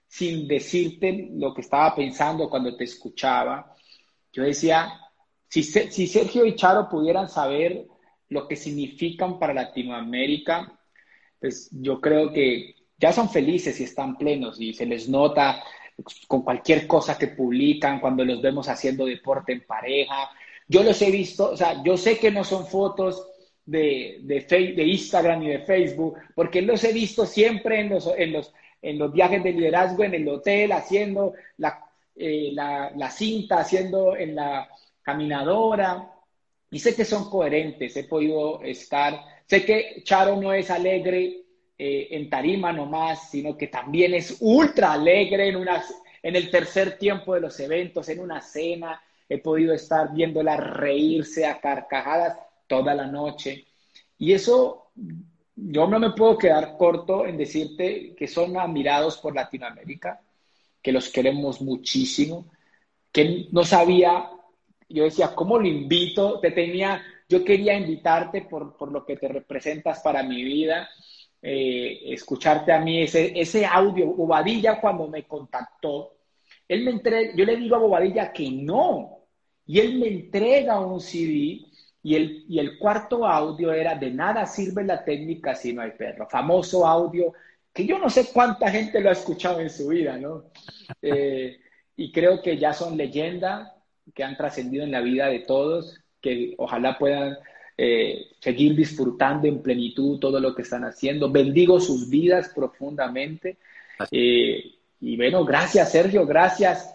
[0.07, 3.75] sin decirte lo que estaba pensando cuando te escuchaba.
[4.31, 4.89] Yo decía,
[5.49, 7.87] si, Sergio y Charo pudieran saber
[8.29, 10.77] lo que significan para Latinoamérica,
[11.39, 15.63] pues yo creo que ya son felices y están plenos y se les nota
[16.27, 20.29] con cualquier cosa que publican, cuando los vemos haciendo deporte en pareja.
[20.67, 23.25] Yo los he visto, o sea, yo sé que no son fotos
[23.65, 28.53] de, de, Instagram y de Facebook, porque los he visto siempre en los, en los,
[28.81, 31.79] en los viajes de liderazgo, en el hotel, haciendo la,
[32.15, 34.67] eh, la, la cinta, haciendo en la,
[35.07, 36.11] caminadora,
[36.69, 41.45] y sé que son coherentes, he podido estar, sé que Charo no es alegre
[41.77, 46.97] eh, en tarima nomás, sino que también es ultra alegre en, unas, en el tercer
[46.97, 52.37] tiempo de los eventos, en una cena, he podido estar viéndola reírse a carcajadas
[52.67, 53.65] toda la noche.
[54.17, 54.91] Y eso,
[55.55, 60.19] yo no me puedo quedar corto en decirte que son admirados por Latinoamérica,
[60.81, 62.47] que los queremos muchísimo,
[63.09, 64.31] que no sabía,
[64.89, 66.39] yo decía, ¿cómo lo invito?
[66.39, 70.89] Te tenía, yo quería invitarte por, por lo que te representas para mi vida,
[71.41, 76.13] eh, escucharte a mí, ese, ese audio, Bobadilla cuando me contactó,
[76.67, 79.25] él me entrega, yo le digo a Bobadilla que no,
[79.65, 81.65] y él me entrega un CD
[82.01, 85.91] y el, y el cuarto audio era de nada sirve la técnica si no hay
[85.91, 87.33] perro, famoso audio
[87.77, 90.45] que yo no sé cuánta gente lo ha escuchado en su vida, ¿no?
[90.99, 91.59] Eh,
[91.95, 93.76] y creo que ya son leyenda,
[94.13, 97.37] que han trascendido en la vida de todos, que ojalá puedan
[97.77, 101.31] eh, seguir disfrutando en plenitud todo lo que están haciendo.
[101.31, 103.57] Bendigo sus vidas profundamente.
[104.11, 106.93] Eh, y bueno, gracias Sergio, gracias.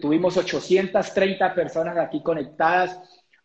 [0.00, 2.98] Tuvimos 830 personas aquí conectadas.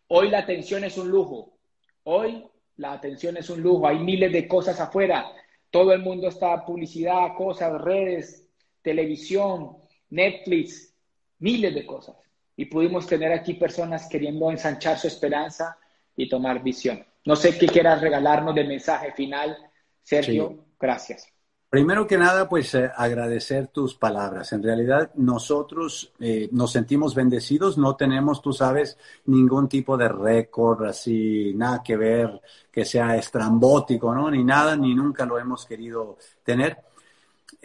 [0.08, 1.58] Hoy la atención es un lujo.
[2.04, 2.44] Hoy
[2.76, 3.86] la atención es un lujo.
[3.86, 5.26] Hay miles de cosas afuera.
[5.70, 8.48] Todo el mundo está publicidad, cosas, redes,
[8.80, 9.76] televisión,
[10.10, 10.94] Netflix,
[11.38, 12.16] miles de cosas.
[12.56, 15.76] Y pudimos tener aquí personas queriendo ensanchar su esperanza
[16.16, 17.04] y tomar visión.
[17.24, 19.56] No sé qué quieras regalarnos de mensaje final,
[20.02, 20.64] Sergio.
[20.78, 21.26] Gracias.
[21.68, 24.52] Primero que nada, pues eh, agradecer tus palabras.
[24.52, 28.96] En realidad, nosotros eh, nos sentimos bendecidos, no tenemos, tú sabes,
[29.26, 32.40] ningún tipo de récord así, nada que ver
[32.70, 34.30] que sea estrambótico, ¿no?
[34.30, 36.78] Ni nada, ni nunca lo hemos querido tener.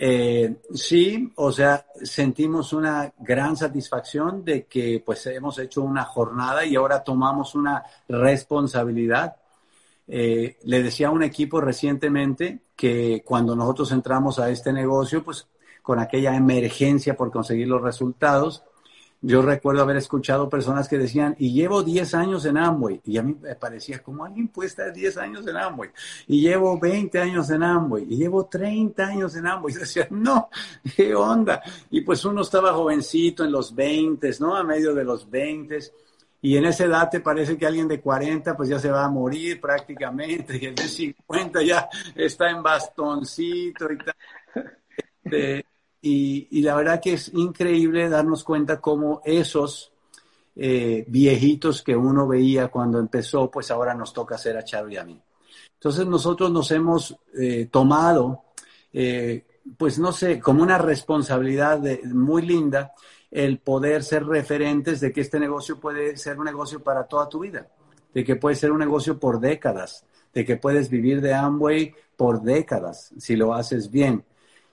[0.04, 6.66] Eh, sí, o sea, sentimos una gran satisfacción de que pues hemos hecho una jornada
[6.66, 9.36] y ahora tomamos una responsabilidad.
[10.08, 15.48] Eh, le decía a un equipo recientemente que cuando nosotros entramos a este negocio, pues
[15.84, 18.64] con aquella emergencia por conseguir los resultados,
[19.24, 23.02] yo recuerdo haber escuchado personas que decían, y llevo 10 años en Amway.
[23.06, 25.92] Y a mí me parecía, ¿cómo alguien puede estar 10 años en Amway?
[26.28, 28.06] Y llevo 20 años en Amway.
[28.10, 29.76] Y llevo 30 años en Amway.
[29.76, 30.50] Y decía, no,
[30.96, 31.62] ¿qué onda?
[31.92, 34.56] Y pues uno estaba jovencito en los 20, ¿no?
[34.56, 35.78] A medio de los 20.
[36.42, 39.10] Y en esa edad te parece que alguien de 40 pues ya se va a
[39.10, 40.58] morir prácticamente.
[40.60, 44.16] Y el de 50 ya está en bastoncito y tal.
[45.24, 45.66] Este,
[46.02, 49.92] y, la verdad que es increíble darnos cuenta cómo esos
[50.56, 54.98] eh, viejitos que uno veía cuando empezó, pues ahora nos toca hacer a Charo y
[54.98, 55.22] a mí.
[55.74, 58.46] Entonces nosotros nos hemos eh, tomado,
[58.92, 59.46] eh,
[59.78, 62.94] pues no sé, como una responsabilidad muy linda
[63.30, 67.40] el poder ser referentes de que este negocio puede ser un negocio para toda tu
[67.40, 67.68] vida,
[68.14, 72.42] de que puede ser un negocio por décadas, de que puedes vivir de Amway por
[72.42, 74.26] décadas si lo haces bien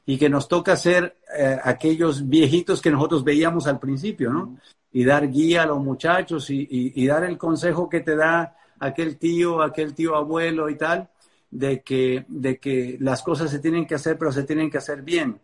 [0.08, 4.56] y que nos toca ser eh, aquellos viejitos que nosotros veíamos al principio, ¿no?
[4.90, 9.60] Y dar guía a los muchachos y, dar el consejo que te da aquel tío,
[9.60, 11.10] aquel tío abuelo y tal,
[11.50, 15.02] de que, de que las cosas se tienen que hacer, pero se tienen que hacer
[15.02, 15.42] bien.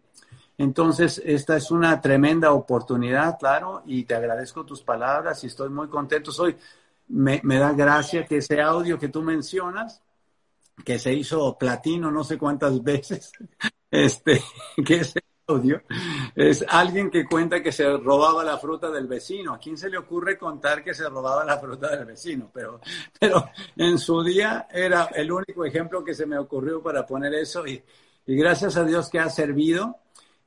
[0.57, 5.89] Entonces, esta es una tremenda oportunidad, claro, y te agradezco tus palabras y estoy muy
[5.89, 6.33] contento.
[6.33, 6.57] Soy,
[7.09, 10.01] me, me da gracia que ese audio que tú mencionas,
[10.87, 13.31] que se hizo platino no sé cuántas veces,
[13.95, 14.43] este,
[14.87, 15.83] que ese audio
[16.35, 19.55] es alguien que cuenta que se robaba la fruta del vecino.
[19.55, 22.51] ¿A quién se le ocurre contar que se robaba la fruta del vecino?
[22.53, 22.81] Pero,
[23.21, 27.67] pero en su día era el único ejemplo que se me ocurrió para poner eso
[27.67, 27.83] y,
[28.27, 29.99] y gracias a Dios que ha servido.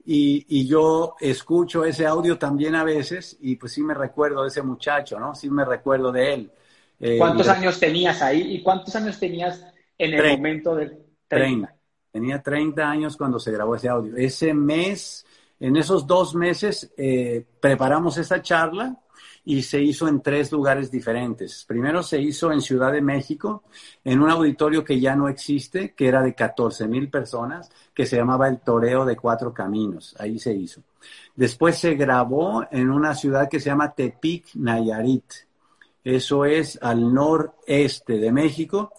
[0.10, 4.48] Y, y, yo escucho ese audio también a veces y pues sí me recuerdo de
[4.48, 5.36] ese muchacho, ¿no?
[5.36, 6.52] Sí me recuerdo de él.
[6.98, 9.62] Eh, ¿Cuántos años tenías ahí y cuántos años tenías
[9.98, 11.77] en el momento del 30?
[12.18, 14.18] Tenía 30 años cuando se grabó ese audio.
[14.18, 15.24] Ese mes,
[15.60, 18.98] en esos dos meses, eh, preparamos esta charla
[19.46, 21.64] y se hizo en tres lugares diferentes.
[21.68, 23.66] Primero se hizo en Ciudad de México,
[24.04, 28.16] en un auditorio que ya no existe, que era de 14 mil personas, que se
[28.16, 30.16] llamaba el Toreo de Cuatro Caminos.
[30.18, 30.82] Ahí se hizo.
[31.36, 35.34] Después se grabó en una ciudad que se llama Tepic, Nayarit.
[36.04, 38.92] Eso es al noreste de México.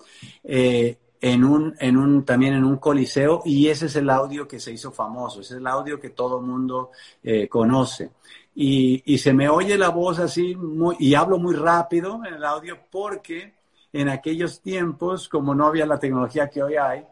[0.45, 4.61] Eh, en un, en un, también en un coliseo y ese es el audio que
[4.61, 6.91] se hizo famoso, ese es el audio que todo el mundo
[7.23, 8.11] eh, conoce.
[8.55, 12.45] Y, y, se me oye la voz así muy, y hablo muy rápido en el
[12.45, 13.55] audio porque
[13.93, 17.05] en aquellos tiempos, como no había la tecnología que hoy hay,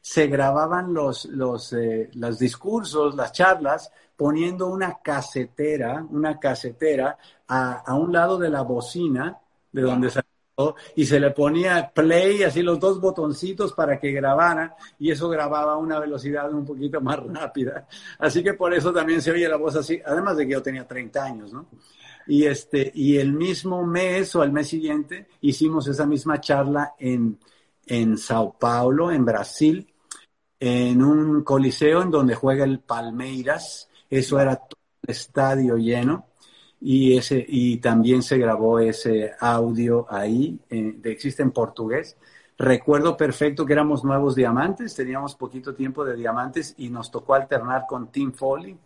[0.00, 7.72] se grababan los, los, eh, los discursos, las charlas, poniendo una casetera, una casetera a,
[7.80, 9.38] a un lado de la bocina
[9.72, 10.35] de donde salía
[10.94, 15.72] y se le ponía play, así los dos botoncitos para que grabara, y eso grababa
[15.72, 17.86] a una velocidad un poquito más rápida.
[18.18, 20.86] Así que por eso también se oye la voz así, además de que yo tenía
[20.86, 21.66] 30 años, ¿no?
[22.26, 27.38] Y, este, y el mismo mes o el mes siguiente hicimos esa misma charla en,
[27.86, 29.86] en Sao Paulo, en Brasil,
[30.58, 33.88] en un coliseo en donde juega el Palmeiras.
[34.10, 36.26] Eso era todo el estadio lleno
[36.80, 42.16] y, ese, y también se grabó ese audio ahí, eh, existe en portugués.
[42.58, 47.84] Recuerdo perfecto que éramos nuevos diamantes, teníamos poquito tiempo de diamantes y nos tocó alternar
[47.88, 48.76] con Tim Foley.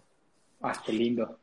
[0.63, 1.40] Ah, qué lindo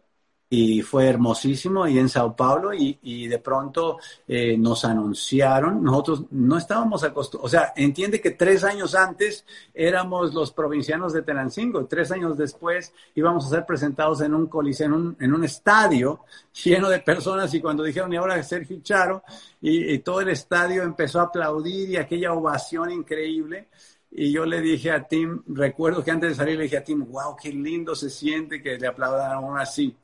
[0.49, 6.23] y fue hermosísimo y en Sao Paulo y, y de pronto eh, nos anunciaron, nosotros
[6.31, 11.85] no estábamos acostumbrados, o sea, entiende que tres años antes éramos los provincianos de Tenancingo,
[11.85, 16.21] tres años después íbamos a ser presentados en un coliseo, en un, en un estadio
[16.63, 19.23] lleno de personas y cuando dijeron y ahora Sergio Charo
[19.61, 23.67] y, y todo el estadio empezó a aplaudir y aquella ovación increíble.
[24.09, 27.05] Y yo le dije a Tim, recuerdo que antes de salir le dije a Tim,
[27.11, 29.95] wow, qué lindo se siente que le aplaudan a uno así.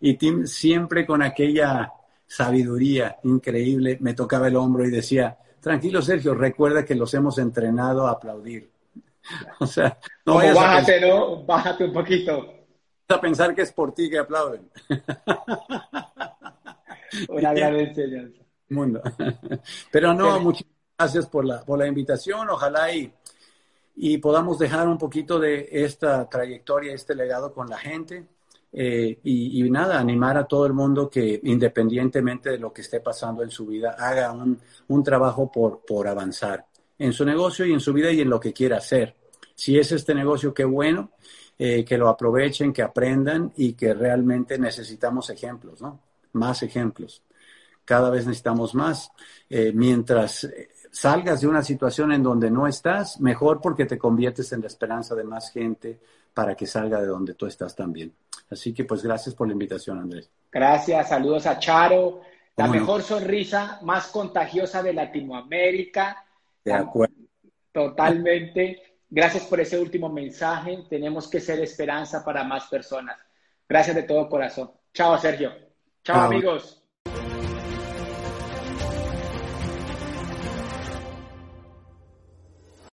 [0.00, 1.92] Y Tim siempre con aquella
[2.26, 8.06] sabiduría increíble me tocaba el hombro y decía, tranquilo Sergio, recuerda que los hemos entrenado
[8.06, 8.70] a aplaudir.
[9.58, 11.42] O sea, no bájate, ¿no?
[11.44, 12.46] Bájate un poquito.
[13.08, 14.70] A pensar que es por ti que aplauden.
[17.28, 18.42] Una gran enseñanza.
[18.68, 19.02] Mundo.
[19.90, 20.66] Pero no, muchas
[20.98, 22.48] gracias por la, por la invitación.
[22.50, 23.12] Ojalá y,
[23.96, 28.26] y podamos dejar un poquito de esta trayectoria, este legado con la gente.
[28.76, 33.44] Eh, y, nada, animar a todo el mundo que independientemente de lo que esté pasando
[33.44, 34.58] en su vida, haga un,
[34.88, 36.66] un trabajo por, por avanzar
[36.98, 39.14] en su negocio y en su vida y en lo que quiera hacer.
[39.54, 41.12] Si es este negocio, qué bueno,
[41.56, 46.00] eh, que lo aprovechen, que aprendan y que realmente necesitamos ejemplos, ¿no?
[46.32, 47.22] Más ejemplos.
[47.84, 49.08] Cada vez necesitamos más.
[49.48, 50.48] Eh, mientras
[50.90, 55.14] salgas de una situación en donde no estás, mejor porque te conviertes en la esperanza
[55.14, 56.00] de más gente
[56.32, 58.12] para que salga de donde tú estás también.
[58.50, 60.30] Así que pues gracias por la invitación, Andrés.
[60.50, 62.20] Gracias, saludos a Charo,
[62.56, 66.24] la mejor sonrisa más contagiosa de Latinoamérica.
[66.64, 67.14] De acuerdo.
[67.72, 69.00] Totalmente.
[69.10, 70.84] Gracias por ese último mensaje.
[70.88, 73.18] Tenemos que ser esperanza para más personas.
[73.68, 74.70] Gracias de todo corazón.
[74.92, 75.52] Chao, Sergio.
[76.04, 76.83] Chao, amigos.